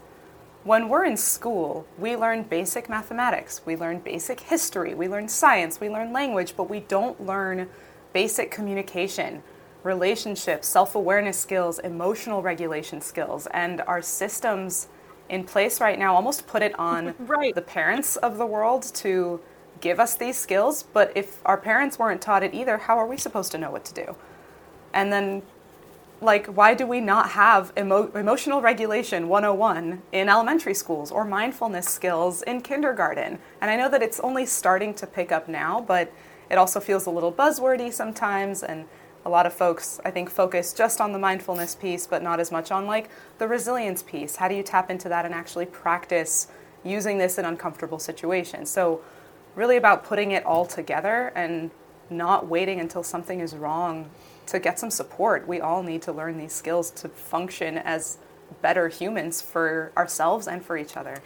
when 0.64 0.88
we're 0.88 1.04
in 1.04 1.16
school 1.16 1.84
we 1.98 2.16
learn 2.16 2.42
basic 2.44 2.88
mathematics 2.88 3.60
we 3.66 3.76
learn 3.76 3.98
basic 3.98 4.40
history 4.40 4.94
we 4.94 5.08
learn 5.08 5.28
science 5.28 5.80
we 5.80 5.90
learn 5.90 6.12
language 6.12 6.54
but 6.56 6.70
we 6.70 6.80
don't 6.80 7.20
learn 7.20 7.68
basic 8.12 8.50
communication 8.50 9.42
relationships, 9.86 10.68
self 10.68 10.94
awareness 10.94 11.38
skills, 11.38 11.78
emotional 11.78 12.42
regulation 12.42 13.00
skills, 13.00 13.46
and 13.52 13.80
our 13.82 14.02
systems 14.02 14.88
in 15.28 15.44
place 15.44 15.80
right 15.80 15.98
now 15.98 16.14
almost 16.14 16.46
put 16.46 16.62
it 16.62 16.78
on 16.78 17.14
right. 17.20 17.54
the 17.54 17.62
parents 17.62 18.16
of 18.16 18.36
the 18.36 18.46
world 18.46 18.82
to 18.94 19.40
give 19.80 19.98
us 19.98 20.16
these 20.16 20.36
skills. 20.36 20.82
But 20.82 21.12
if 21.16 21.40
our 21.46 21.56
parents 21.56 21.98
weren't 21.98 22.20
taught 22.20 22.42
it 22.42 22.54
either, 22.54 22.78
how 22.78 22.98
are 22.98 23.06
we 23.06 23.16
supposed 23.16 23.52
to 23.52 23.58
know 23.58 23.70
what 23.70 23.84
to 23.86 23.94
do? 23.94 24.16
And 24.92 25.12
then, 25.12 25.42
like, 26.20 26.46
why 26.46 26.74
do 26.74 26.86
we 26.86 27.00
not 27.00 27.30
have 27.30 27.72
emo- 27.76 28.10
emotional 28.12 28.60
regulation 28.62 29.28
101 29.28 30.02
in 30.12 30.28
elementary 30.28 30.74
schools 30.74 31.10
or 31.10 31.24
mindfulness 31.24 31.86
skills 31.86 32.42
in 32.42 32.60
kindergarten? 32.60 33.38
And 33.60 33.70
I 33.70 33.76
know 33.76 33.88
that 33.90 34.02
it's 34.02 34.20
only 34.20 34.46
starting 34.46 34.94
to 34.94 35.06
pick 35.06 35.32
up 35.32 35.48
now, 35.48 35.80
but 35.80 36.12
it 36.48 36.56
also 36.56 36.80
feels 36.80 37.06
a 37.06 37.10
little 37.10 37.32
buzzwordy 37.32 37.92
sometimes. 37.92 38.62
And 38.62 38.86
a 39.26 39.28
lot 39.28 39.44
of 39.44 39.52
folks, 39.52 40.00
I 40.04 40.12
think, 40.12 40.30
focus 40.30 40.72
just 40.72 41.00
on 41.00 41.12
the 41.12 41.18
mindfulness 41.18 41.74
piece, 41.74 42.06
but 42.06 42.22
not 42.22 42.38
as 42.38 42.52
much 42.52 42.70
on 42.70 42.86
like 42.86 43.10
the 43.38 43.48
resilience 43.48 44.00
piece. 44.02 44.36
How 44.36 44.46
do 44.46 44.54
you 44.54 44.62
tap 44.62 44.88
into 44.88 45.08
that 45.08 45.24
and 45.24 45.34
actually 45.34 45.66
practice 45.66 46.46
using 46.84 47.18
this 47.18 47.36
in 47.36 47.44
uncomfortable 47.44 47.98
situations? 47.98 48.70
So, 48.70 49.00
really 49.56 49.76
about 49.76 50.04
putting 50.04 50.30
it 50.30 50.46
all 50.46 50.64
together 50.64 51.32
and 51.34 51.72
not 52.08 52.46
waiting 52.46 52.78
until 52.78 53.02
something 53.02 53.40
is 53.40 53.56
wrong 53.56 54.10
to 54.46 54.60
get 54.60 54.78
some 54.78 54.92
support. 54.92 55.48
We 55.48 55.60
all 55.60 55.82
need 55.82 56.02
to 56.02 56.12
learn 56.12 56.38
these 56.38 56.52
skills 56.52 56.92
to 56.92 57.08
function 57.08 57.78
as 57.78 58.18
better 58.62 58.86
humans 58.86 59.42
for 59.42 59.90
ourselves 59.96 60.46
and 60.46 60.64
for 60.64 60.76
each 60.76 60.96
other. 60.96 61.16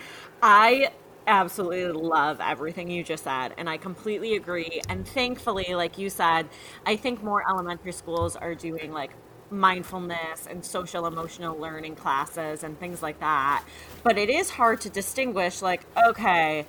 I 0.42 0.92
absolutely 1.30 1.92
love 1.92 2.40
everything 2.40 2.90
you 2.90 3.04
just 3.04 3.24
said 3.24 3.54
and 3.56 3.68
i 3.70 3.76
completely 3.76 4.34
agree 4.34 4.80
and 4.88 5.06
thankfully 5.06 5.74
like 5.74 5.96
you 5.96 6.10
said 6.10 6.48
i 6.84 6.96
think 6.96 7.22
more 7.22 7.48
elementary 7.48 7.92
schools 7.92 8.34
are 8.34 8.54
doing 8.54 8.92
like 8.92 9.12
mindfulness 9.50 10.46
and 10.48 10.64
social 10.64 11.06
emotional 11.06 11.56
learning 11.56 11.94
classes 11.94 12.64
and 12.64 12.78
things 12.80 13.00
like 13.02 13.18
that 13.20 13.64
but 14.02 14.18
it 14.18 14.28
is 14.28 14.50
hard 14.50 14.80
to 14.80 14.90
distinguish 14.90 15.62
like 15.62 15.84
okay 16.08 16.66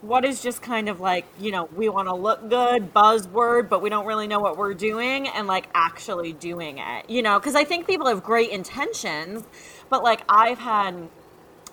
what 0.00 0.24
is 0.24 0.42
just 0.42 0.62
kind 0.62 0.88
of 0.88 1.00
like 1.00 1.24
you 1.40 1.52
know 1.52 1.68
we 1.76 1.88
want 1.88 2.08
to 2.08 2.14
look 2.14 2.48
good 2.48 2.92
buzzword 2.92 3.68
but 3.68 3.80
we 3.80 3.88
don't 3.88 4.06
really 4.06 4.26
know 4.26 4.40
what 4.40 4.56
we're 4.56 4.74
doing 4.74 5.28
and 5.28 5.46
like 5.46 5.68
actually 5.74 6.32
doing 6.32 6.78
it 6.78 7.08
you 7.08 7.22
know 7.22 7.38
because 7.38 7.54
i 7.54 7.62
think 7.62 7.86
people 7.86 8.06
have 8.08 8.22
great 8.22 8.50
intentions 8.50 9.44
but 9.88 10.02
like 10.02 10.22
i've 10.28 10.58
had 10.58 11.08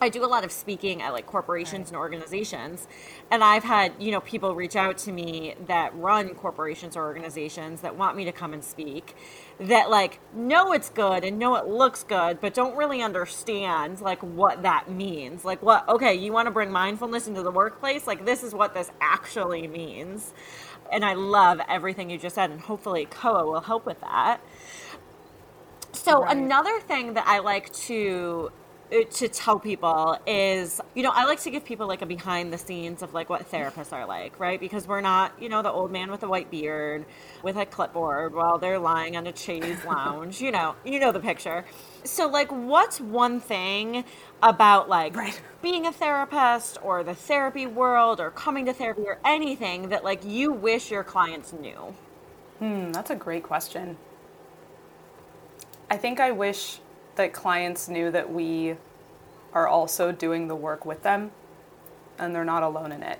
I 0.01 0.09
do 0.09 0.23
a 0.23 0.27
lot 0.27 0.43
of 0.43 0.51
speaking 0.51 1.01
at 1.01 1.11
like 1.11 1.25
corporations 1.25 1.87
right. 1.87 1.87
and 1.89 1.97
organizations. 1.97 2.87
And 3.31 3.43
I've 3.43 3.63
had, 3.63 3.93
you 3.99 4.11
know, 4.11 4.21
people 4.21 4.55
reach 4.55 4.75
out 4.75 4.97
to 4.99 5.11
me 5.11 5.55
that 5.67 5.95
run 5.95 6.33
corporations 6.35 6.95
or 6.95 7.03
organizations 7.03 7.81
that 7.81 7.95
want 7.95 8.15
me 8.15 8.25
to 8.25 8.31
come 8.31 8.53
and 8.53 8.63
speak 8.63 9.15
that 9.59 9.89
like 9.89 10.19
know 10.33 10.71
it's 10.71 10.89
good 10.89 11.23
and 11.23 11.37
know 11.37 11.55
it 11.55 11.67
looks 11.67 12.03
good, 12.03 12.39
but 12.39 12.53
don't 12.53 12.77
really 12.77 13.01
understand 13.01 13.99
like 13.99 14.21
what 14.23 14.63
that 14.63 14.89
means. 14.89 15.43
Like 15.43 15.61
what 15.61 15.87
okay, 15.89 16.13
you 16.13 16.31
want 16.31 16.47
to 16.47 16.51
bring 16.51 16.71
mindfulness 16.71 17.27
into 17.27 17.43
the 17.43 17.51
workplace? 17.51 18.07
Like 18.07 18.25
this 18.25 18.43
is 18.43 18.53
what 18.53 18.73
this 18.73 18.91
actually 19.01 19.67
means. 19.67 20.33
And 20.91 21.03
I 21.03 21.13
love 21.13 21.59
everything 21.67 22.09
you 22.09 22.17
just 22.17 22.35
said 22.35 22.51
and 22.51 22.61
hopefully 22.61 23.05
COA 23.05 23.45
will 23.45 23.61
help 23.61 23.85
with 23.85 23.99
that. 24.01 24.39
So 25.91 26.23
right. 26.23 26.37
another 26.37 26.79
thing 26.79 27.13
that 27.15 27.27
I 27.27 27.39
like 27.39 27.71
to 27.73 28.51
to 29.11 29.27
tell 29.27 29.59
people 29.59 30.17
is 30.25 30.81
you 30.95 31.03
know 31.03 31.11
i 31.13 31.25
like 31.25 31.39
to 31.39 31.51
give 31.51 31.63
people 31.63 31.87
like 31.87 32.01
a 32.01 32.05
behind 32.05 32.51
the 32.51 32.57
scenes 32.57 33.03
of 33.03 33.13
like 33.13 33.29
what 33.29 33.49
therapists 33.51 33.93
are 33.93 34.05
like 34.05 34.39
right? 34.39 34.59
Because 34.59 34.87
we're 34.87 35.01
not 35.01 35.33
you 35.39 35.49
know 35.49 35.61
the 35.61 35.71
old 35.71 35.91
man 35.91 36.09
with 36.09 36.23
a 36.23 36.27
white 36.27 36.49
beard 36.49 37.05
with 37.43 37.57
a 37.57 37.65
clipboard 37.65 38.33
while 38.33 38.57
they're 38.57 38.79
lying 38.79 39.15
on 39.15 39.27
a 39.27 39.35
chaise 39.35 39.83
lounge 39.85 40.41
you 40.41 40.51
know 40.51 40.75
you 40.85 40.99
know 40.99 41.11
the 41.11 41.19
picture. 41.19 41.65
So 42.03 42.27
like 42.27 42.49
what's 42.51 42.99
one 42.99 43.39
thing 43.39 44.05
about 44.41 44.89
like 44.89 45.15
right. 45.15 45.39
being 45.61 45.85
a 45.85 45.91
therapist 45.91 46.77
or 46.81 47.03
the 47.03 47.13
therapy 47.13 47.67
world 47.67 48.19
or 48.19 48.31
coming 48.31 48.65
to 48.65 48.73
therapy 48.73 49.03
or 49.05 49.19
anything 49.25 49.89
that 49.89 50.03
like 50.03 50.23
you 50.25 50.51
wish 50.51 50.89
your 50.89 51.03
clients 51.03 51.53
knew? 51.53 51.93
Hmm 52.59 52.91
that's 52.91 53.09
a 53.09 53.15
great 53.15 53.43
question. 53.43 53.97
I 55.91 55.97
think 55.97 56.19
i 56.19 56.31
wish 56.31 56.79
that 57.19 57.33
clients 57.33 57.89
knew 57.89 58.09
that 58.09 58.31
we 58.31 58.77
are 59.51 59.67
also 59.67 60.09
doing 60.09 60.47
the 60.47 60.55
work 60.55 60.85
with 60.85 61.03
them 61.03 61.31
and 62.17 62.33
they're 62.33 62.45
not 62.45 62.63
alone 62.63 62.93
in 62.93 63.03
it. 63.03 63.19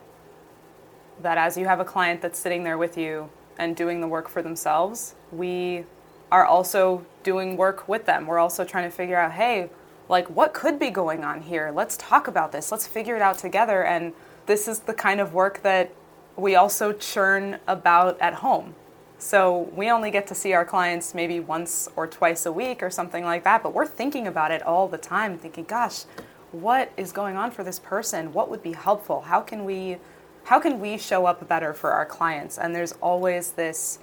That 1.21 1.37
as 1.37 1.57
you 1.57 1.65
have 1.65 1.81
a 1.81 1.85
client 1.85 2.21
that's 2.21 2.39
sitting 2.39 2.63
there 2.63 2.77
with 2.77 2.97
you 2.97 3.29
and 3.57 3.75
doing 3.75 3.99
the 3.99 4.07
work 4.07 4.29
for 4.29 4.41
themselves, 4.41 5.15
we 5.33 5.83
are 6.31 6.45
also 6.45 7.05
doing 7.23 7.57
work 7.57 7.89
with 7.89 8.05
them. 8.05 8.25
We're 8.25 8.39
also 8.39 8.63
trying 8.63 8.89
to 8.89 8.95
figure 8.95 9.17
out, 9.17 9.33
hey, 9.33 9.69
like 10.07 10.29
what 10.29 10.53
could 10.53 10.79
be 10.79 10.89
going 10.89 11.25
on 11.25 11.41
here? 11.41 11.69
Let's 11.75 11.97
talk 11.97 12.29
about 12.29 12.53
this. 12.53 12.71
Let's 12.71 12.87
figure 12.87 13.17
it 13.17 13.21
out 13.21 13.37
together. 13.37 13.83
And 13.83 14.13
this 14.45 14.69
is 14.69 14.79
the 14.79 14.93
kind 14.93 15.19
of 15.19 15.33
work 15.33 15.61
that 15.63 15.93
we 16.37 16.55
also 16.55 16.93
churn 16.93 17.59
about 17.67 18.17
at 18.21 18.35
home. 18.35 18.75
So 19.19 19.69
we 19.75 19.91
only 19.91 20.11
get 20.11 20.27
to 20.27 20.35
see 20.35 20.53
our 20.53 20.63
clients 20.63 21.13
maybe 21.13 21.41
once 21.41 21.89
or 21.97 22.07
twice 22.07 22.45
a 22.45 22.53
week 22.53 22.81
or 22.81 22.89
something 22.89 23.25
like 23.25 23.43
that, 23.43 23.61
but 23.61 23.73
we're 23.73 23.85
thinking 23.85 24.25
about 24.27 24.49
it 24.49 24.63
all 24.63 24.87
the 24.87 24.97
time, 24.97 25.37
thinking, 25.37 25.65
gosh, 25.65 26.05
what 26.53 26.93
is 26.95 27.11
going 27.11 27.35
on 27.35 27.51
for 27.51 27.61
this 27.61 27.79
person? 27.79 28.31
What 28.31 28.49
would 28.49 28.63
be 28.63 28.71
helpful? 28.71 29.21
How 29.21 29.41
can 29.41 29.65
we 29.65 29.97
how 30.45 30.59
can 30.59 30.79
we 30.79 30.97
show 30.97 31.25
up 31.25 31.47
better 31.47 31.73
for 31.73 31.91
our 31.91 32.05
clients? 32.05 32.57
And 32.57 32.73
there's 32.73 32.93
always 32.93 33.51
this 33.51 33.99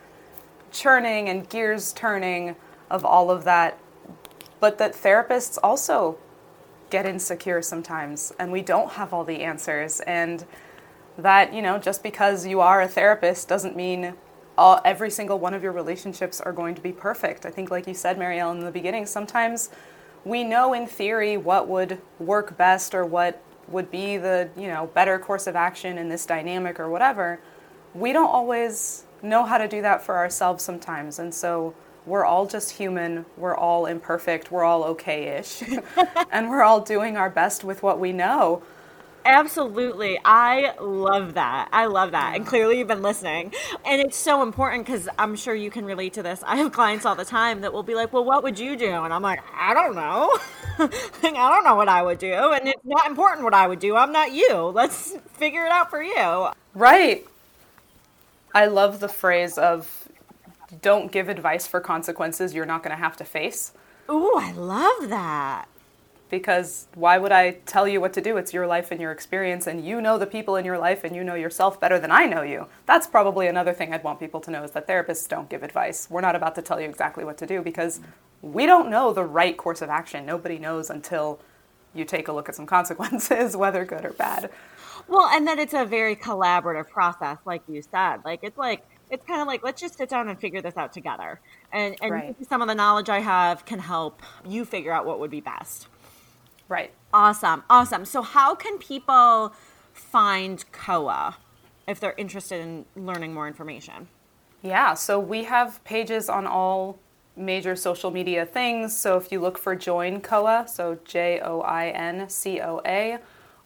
churning 0.71 1.31
and 1.31 1.49
gears 1.49 1.95
turning 1.95 2.55
of 2.91 3.05
all 3.05 3.31
of 3.31 3.45
that. 3.45 3.79
But 4.61 4.77
that 4.79 4.93
therapists 4.93 5.59
also 5.63 6.19
get 6.91 7.07
insecure 7.07 7.63
sometimes 7.63 8.33
and 8.39 8.53
we 8.53 8.61
don't 8.61 8.93
have 8.93 9.13
all 9.15 9.25
the 9.25 9.43
answers 9.43 10.01
and 10.01 10.45
that, 11.19 11.55
you 11.55 11.63
know, 11.63 11.79
just 11.79 12.03
because 12.03 12.47
you 12.47 12.61
are 12.61 12.83
a 12.83 12.87
therapist 12.87 13.49
doesn't 13.49 13.75
mean 13.75 14.15
all, 14.59 14.81
every 14.85 15.11
single 15.11 15.39
one 15.39 15.55
of 15.55 15.63
your 15.63 15.73
relationships 15.73 16.41
are 16.41 16.53
going 16.53 16.75
to 16.75 16.81
be 16.81 16.93
perfect. 16.93 17.47
I 17.47 17.51
think, 17.51 17.71
like 17.71 17.87
you 17.87 17.95
said, 17.95 18.19
Marielle, 18.19 18.53
in 18.53 18.61
the 18.61 18.71
beginning, 18.71 19.07
sometimes 19.07 19.71
we 20.25 20.43
know 20.45 20.73
in 20.73 20.87
theory 20.87 21.37
what 21.37 21.69
would 21.69 22.01
work 22.19 22.57
best 22.57 22.95
or 22.95 23.05
what 23.05 23.43
would 23.69 23.91
be 23.91 24.17
the 24.17 24.49
you 24.57 24.69
know 24.69 24.87
better 24.95 25.19
course 25.19 25.47
of 25.47 25.57
action 25.57 25.99
in 25.99 26.09
this 26.09 26.27
dynamic 26.27 26.81
or 26.81 26.89
whatever. 26.89 27.41
We 27.95 28.13
don't 28.13 28.29
always 28.29 29.05
know 29.23 29.45
how 29.45 29.59
to 29.59 29.69
do 29.69 29.83
that 29.83 30.03
for 30.03 30.17
ourselves 30.17 30.65
sometimes, 30.65 31.19
and 31.19 31.35
so 31.35 31.75
we're 32.05 32.25
all 32.25 32.47
just 32.47 32.73
human. 32.73 33.27
We're 33.37 33.57
all 33.57 33.87
imperfect. 33.87 34.51
We're 34.51 34.65
all 34.65 34.85
okay-ish, 34.85 35.63
and 36.31 36.49
we're 36.49 36.63
all 36.63 36.81
doing 36.81 37.17
our 37.17 37.31
best 37.31 37.65
with 37.65 37.83
what 37.83 37.99
we 37.99 38.13
know. 38.13 38.63
Absolutely. 39.27 40.21
I 40.25 40.73
love 40.81 41.35
that. 41.35 41.69
I 41.73 41.87
love 41.87 42.13
that. 42.13 42.37
And 42.37 42.47
clearly 42.47 42.79
you've 42.79 42.87
been 42.87 43.03
listening. 43.03 43.53
And 43.85 44.01
it's 44.01 44.17
so 44.17 44.41
important 44.45 44.87
because 44.87 45.09
I'm 45.19 45.35
sure 45.35 45.53
you 45.53 45.69
can 45.69 45.85
relate 45.85 46.13
to 46.15 46.23
this. 46.23 46.45
I 46.47 46.57
have 46.57 46.71
clients 46.71 47.05
all 47.05 47.17
the 47.17 47.25
time 47.25 47.61
that 47.63 47.73
will 47.73 47.83
be 47.83 47.97
like, 47.97 48.13
well, 48.13 48.25
what 48.25 48.45
would 48.45 48.57
you 48.57 48.77
do? 48.77 48.89
And 48.89 49.13
I'm 49.13 49.23
like, 49.23 49.41
I 49.53 49.75
don't 49.75 49.97
know. 49.97 50.39
like, 50.79 51.35
I 51.35 51.55
don't 51.55 51.65
know 51.65 51.75
what 51.75 51.89
I 51.89 52.03
would 52.03 52.19
do. 52.19 52.53
And 52.53 52.69
it's 52.69 52.85
not 52.85 53.05
important 53.07 53.43
what 53.43 53.53
I 53.53 53.67
would 53.67 53.81
do. 53.81 53.97
I'm 53.97 54.13
not 54.13 54.33
you. 54.33 54.55
Let's 54.73 55.17
figure 55.33 55.67
it 55.67 55.73
out 55.73 55.91
for 55.91 56.01
you. 56.01 56.49
Right. 56.75 57.27
I 58.55 58.67
love 58.67 59.01
the 59.01 59.09
phrase 59.09 59.59
of 59.59 60.09
don't 60.83 61.11
give 61.11 61.29
advice 61.29 61.67
for 61.67 61.81
consequences 61.81 62.55
you're 62.55 62.65
not 62.65 62.85
going 62.85 62.97
to 62.97 63.03
have 63.03 63.17
to 63.17 63.25
face. 63.25 63.73
Ooh, 64.09 64.35
I 64.37 64.53
love 64.53 65.09
that 65.09 65.67
because 66.29 66.89
why 66.95 67.19
would 67.19 67.33
I 67.33 67.53
tell 67.67 67.87
you 67.87 68.01
what 68.01 68.13
to 68.15 68.21
do? 68.21 68.37
It's 68.37 68.53
your 68.53 68.67
life 68.67 68.91
and 68.91 69.01
your 69.01 69.13
experience, 69.13 69.67
and 69.67 69.85
you 69.85 70.01
know 70.01 70.19
the 70.19 70.27
people 70.27 70.57
in 70.57 70.65
your 70.65 70.79
life 70.79 71.05
and 71.05 71.15
you 71.15 71.23
know 71.23 71.35
yourself 71.35 71.81
better 71.81 71.99
than 71.99 72.11
I 72.11 72.27
know 72.27 72.43
you. 72.43 72.67
That's 72.87 73.07
probably 73.07 73.47
another 73.47 73.73
thing 73.73 73.93
I'd 73.93 74.05
want 74.05 74.21
people 74.21 74.41
to 74.41 74.51
know 74.51 74.65
is 74.65 74.73
that 74.73 74.89
therapists 74.89 75.29
don't 75.29 75.49
give 75.49 75.63
advice. 75.63 76.09
We're 76.11 76.21
not 76.21 76.37
about 76.37 76.55
to 76.57 76.63
tell 76.63 76.81
you 76.81 76.89
exactly 76.89 77.25
what 77.25 77.39
to 77.39 77.47
do 77.47 77.63
because 77.63 78.01
we 78.43 78.67
don't 78.67 78.91
know 78.91 79.13
the 79.13 79.25
right 79.25 79.57
course 79.57 79.83
of 79.83 79.89
action. 79.89 80.27
Nobody 80.27 80.59
knows 80.59 80.91
until 80.91 81.41
you 81.95 82.05
take 82.05 82.29
a 82.29 82.33
look 82.33 82.49
at 82.49 82.55
some 82.55 82.67
consequences, 82.77 83.57
whether 83.57 83.85
good 83.85 84.05
or 84.05 84.13
bad. 84.13 84.51
Well, 85.09 85.29
and 85.29 85.47
that 85.47 85.59
it's 85.59 85.75
a 85.75 85.85
very 85.85 86.17
collaborative 86.17 86.89
process, 86.89 87.39
like 87.45 87.63
you 87.69 87.83
said. 87.83 88.19
Like, 88.25 88.41
it's 88.43 88.59
like, 88.59 88.85
it's 89.11 89.25
kind 89.27 89.41
of 89.41 89.47
like 89.47 89.63
let's 89.63 89.81
just 89.81 89.97
sit 89.97 90.09
down 90.09 90.29
and 90.29 90.39
figure 90.39 90.61
this 90.61 90.77
out 90.77 90.93
together 90.93 91.41
and 91.73 91.97
and 92.03 92.13
right. 92.13 92.37
some 92.49 92.63
of 92.63 92.69
the 92.69 92.75
knowledge 92.75 93.09
i 93.09 93.21
have 93.21 93.65
can 93.65 93.79
help 93.79 94.23
you 94.47 94.65
figure 94.65 94.93
out 94.93 95.07
what 95.07 95.21
would 95.21 95.31
be 95.31 95.41
best 95.41 95.89
Right. 96.69 96.93
Awesome. 97.13 97.63
Awesome. 97.71 98.05
So, 98.05 98.23
how 98.23 98.55
can 98.55 98.79
people 98.79 99.55
find 99.93 100.65
COA 100.73 101.37
if 101.87 102.01
they're 102.01 102.15
interested 102.17 102.61
in 102.61 102.85
learning 102.97 103.33
more 103.33 103.47
information? 103.47 104.09
Yeah, 104.63 104.95
so 104.95 105.21
we 105.21 105.45
have 105.45 105.83
pages 105.85 106.29
on 106.29 106.47
all 106.47 106.99
major 107.37 107.77
social 107.77 108.11
media 108.11 108.45
things. 108.45 108.97
So, 108.97 109.17
if 109.17 109.31
you 109.31 109.41
look 109.41 109.59
for 109.59 109.77
Join 109.77 110.21
COA, 110.21 110.67
so 110.69 110.99
J 111.05 111.41
O 111.41 111.61
I 111.61 111.89
N 111.89 112.29
C 112.29 112.61
O 112.61 112.81
A, 112.85 113.19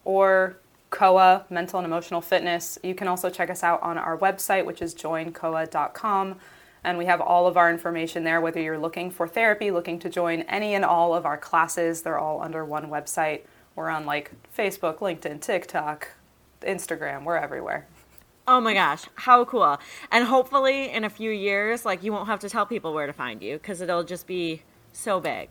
or 0.05 0.59
COA, 0.91 1.47
Mental 1.49 1.79
and 1.79 1.87
Emotional 1.87 2.21
Fitness, 2.21 2.79
you 2.83 2.95
can 2.95 3.09
also 3.09 3.31
check 3.31 3.49
us 3.49 3.63
out 3.63 3.83
on 3.83 3.97
our 3.97 4.19
website, 4.19 4.67
which 4.67 4.83
is 4.83 4.95
joincoa.com. 4.95 6.37
And 6.83 6.97
we 6.97 7.07
have 7.07 7.21
all 7.21 7.47
of 7.47 7.57
our 7.57 7.71
information 7.71 8.25
there, 8.25 8.41
whether 8.41 8.61
you're 8.61 8.79
looking 8.79 9.11
for 9.11 9.29
therapy, 9.29 9.71
looking 9.71 9.99
to 10.01 10.09
join 10.09 10.43
any 10.43 10.75
and 10.75 10.85
all 10.85 11.15
of 11.15 11.27
our 11.27 11.37
classes, 11.37 12.03
they're 12.03 12.19
all 12.19 12.41
under 12.41 12.65
one 12.65 12.87
website. 12.87 13.43
We're 13.77 13.91
on 13.91 14.07
like 14.07 14.33
Facebook, 14.57 14.99
LinkedIn, 14.99 15.41
TikTok, 15.41 16.09
Instagram, 16.63 17.25
we're 17.25 17.37
everywhere. 17.37 17.87
Oh 18.49 18.61
my 18.61 18.75
gosh, 18.75 19.05
how 19.15 19.45
cool. 19.45 19.79
And 20.11 20.25
hopefully 20.25 20.91
in 20.91 21.05
a 21.05 21.11
few 21.11 21.31
years, 21.31 21.85
like 21.85 22.03
you 22.03 22.13
won't 22.13 22.27
have 22.27 22.41
to 22.41 22.49
tell 22.49 22.67
people 22.67 22.93
where 22.93 23.07
to 23.07 23.13
find 23.13 23.43
you 23.43 23.59
because 23.59 23.81
it'll 23.81 24.03
just 24.03 24.27
be 24.27 24.63
so 24.93 25.21
big. 25.21 25.51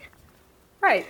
Right. 0.82 1.06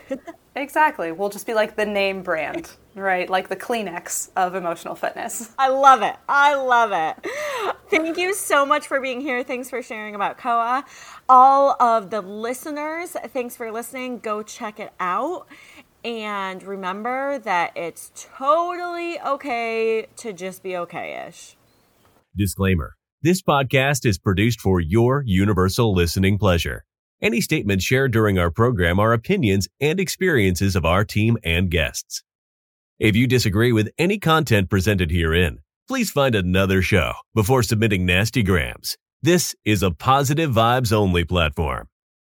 exactly. 0.55 1.11
We'll 1.11 1.29
just 1.29 1.45
be 1.45 1.53
like 1.53 1.75
the 1.75 1.85
name 1.85 2.23
brand, 2.23 2.71
right? 2.95 3.29
Like 3.29 3.49
the 3.49 3.55
Kleenex 3.55 4.29
of 4.35 4.55
emotional 4.55 4.95
fitness. 4.95 5.51
I 5.59 5.69
love 5.69 6.01
it. 6.01 6.15
I 6.27 6.55
love 6.55 6.91
it. 6.91 7.75
Thank 7.89 8.17
you 8.17 8.33
so 8.33 8.65
much 8.65 8.87
for 8.87 8.99
being 8.99 9.21
here. 9.21 9.43
Thanks 9.43 9.69
for 9.69 9.81
sharing 9.81 10.15
about 10.15 10.37
COA. 10.37 10.85
All 11.27 11.81
of 11.81 12.09
the 12.09 12.21
listeners, 12.21 13.15
thanks 13.27 13.55
for 13.55 13.71
listening. 13.71 14.19
Go 14.19 14.41
check 14.41 14.79
it 14.79 14.91
out. 14.99 15.47
And 16.03 16.63
remember 16.63 17.39
that 17.39 17.75
it's 17.75 18.11
totally 18.15 19.19
okay 19.19 20.07
to 20.17 20.33
just 20.33 20.63
be 20.63 20.77
okay 20.77 21.25
ish. 21.27 21.57
Disclaimer 22.37 22.95
This 23.21 23.41
podcast 23.41 24.05
is 24.05 24.17
produced 24.17 24.61
for 24.61 24.79
your 24.79 25.23
universal 25.25 25.93
listening 25.93 26.37
pleasure. 26.37 26.85
Any 27.21 27.41
statements 27.41 27.83
shared 27.83 28.13
during 28.13 28.39
our 28.39 28.49
program 28.49 28.97
are 28.97 29.11
opinions 29.11 29.67
and 29.81 29.99
experiences 29.99 30.75
of 30.75 30.85
our 30.85 31.03
team 31.03 31.37
and 31.43 31.69
guests. 31.69 32.23
If 32.97 33.15
you 33.15 33.27
disagree 33.27 33.73
with 33.73 33.89
any 33.97 34.19
content 34.19 34.69
presented 34.69 35.11
herein, 35.11 35.59
please 35.89 36.11
find 36.11 36.33
another 36.33 36.81
show 36.81 37.13
before 37.35 37.61
submitting 37.61 38.05
nasty 38.05 38.41
grams. 38.41 38.97
This 39.21 39.53
is 39.65 39.83
a 39.83 39.91
positive 39.91 40.51
vibes 40.51 40.93
only 40.93 41.25
platform. 41.25 41.89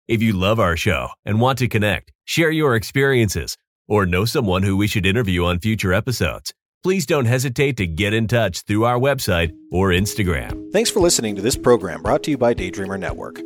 If 0.09 0.21
you 0.21 0.33
love 0.33 0.59
our 0.59 0.75
show 0.75 1.09
and 1.23 1.39
want 1.39 1.59
to 1.59 1.69
connect, 1.69 2.11
share 2.25 2.51
your 2.51 2.75
experiences, 2.75 3.57
or 3.87 4.05
know 4.05 4.25
someone 4.25 4.63
who 4.63 4.75
we 4.75 4.87
should 4.87 5.05
interview 5.05 5.45
on 5.45 5.59
future 5.59 5.93
episodes, 5.93 6.53
please 6.83 7.05
don't 7.05 7.25
hesitate 7.25 7.77
to 7.77 7.87
get 7.87 8.13
in 8.13 8.27
touch 8.27 8.63
through 8.63 8.83
our 8.83 8.99
website 8.99 9.53
or 9.71 9.89
Instagram. 9.89 10.73
Thanks 10.73 10.89
for 10.89 10.99
listening 10.99 11.37
to 11.37 11.41
this 11.41 11.55
program 11.55 12.01
brought 12.01 12.23
to 12.23 12.31
you 12.31 12.37
by 12.37 12.53
Daydreamer 12.53 12.99
Network. 12.99 13.39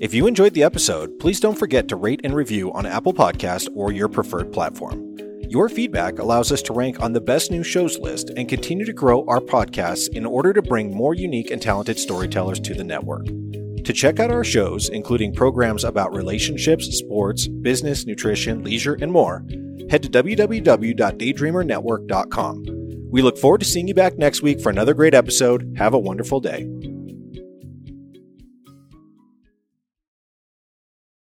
If 0.00 0.14
you 0.14 0.26
enjoyed 0.26 0.54
the 0.54 0.62
episode, 0.62 1.18
please 1.18 1.40
don't 1.40 1.58
forget 1.58 1.88
to 1.88 1.96
rate 1.96 2.22
and 2.24 2.34
review 2.34 2.72
on 2.72 2.86
Apple 2.86 3.12
Podcast 3.12 3.68
or 3.74 3.92
your 3.92 4.08
preferred 4.08 4.50
platform. 4.50 5.14
Your 5.50 5.68
feedback 5.68 6.18
allows 6.18 6.50
us 6.50 6.62
to 6.62 6.72
rank 6.72 7.00
on 7.00 7.12
the 7.12 7.20
best 7.20 7.50
new 7.50 7.62
shows 7.62 7.98
list 7.98 8.30
and 8.30 8.48
continue 8.48 8.86
to 8.86 8.94
grow 8.94 9.26
our 9.26 9.40
podcasts 9.40 10.08
in 10.08 10.24
order 10.24 10.54
to 10.54 10.62
bring 10.62 10.96
more 10.96 11.14
unique 11.14 11.50
and 11.50 11.60
talented 11.60 11.98
storytellers 11.98 12.58
to 12.60 12.72
the 12.72 12.82
network. 12.82 13.26
To 13.26 13.92
check 13.92 14.20
out 14.20 14.30
our 14.30 14.42
shows, 14.42 14.88
including 14.88 15.34
programs 15.34 15.84
about 15.84 16.14
relationships, 16.14 16.86
sports, 16.86 17.46
business, 17.46 18.06
nutrition, 18.06 18.64
leisure, 18.64 18.96
and 19.02 19.12
more, 19.12 19.44
head 19.90 20.02
to 20.02 20.08
www.daydreamernetwork.com. 20.08 22.64
We 23.10 23.20
look 23.20 23.36
forward 23.36 23.60
to 23.60 23.66
seeing 23.66 23.86
you 23.86 23.92
back 23.92 24.16
next 24.16 24.40
week 24.40 24.62
for 24.62 24.70
another 24.70 24.94
great 24.94 25.12
episode. 25.12 25.74
Have 25.76 25.92
a 25.92 25.98
wonderful 25.98 26.40
day. 26.40 26.66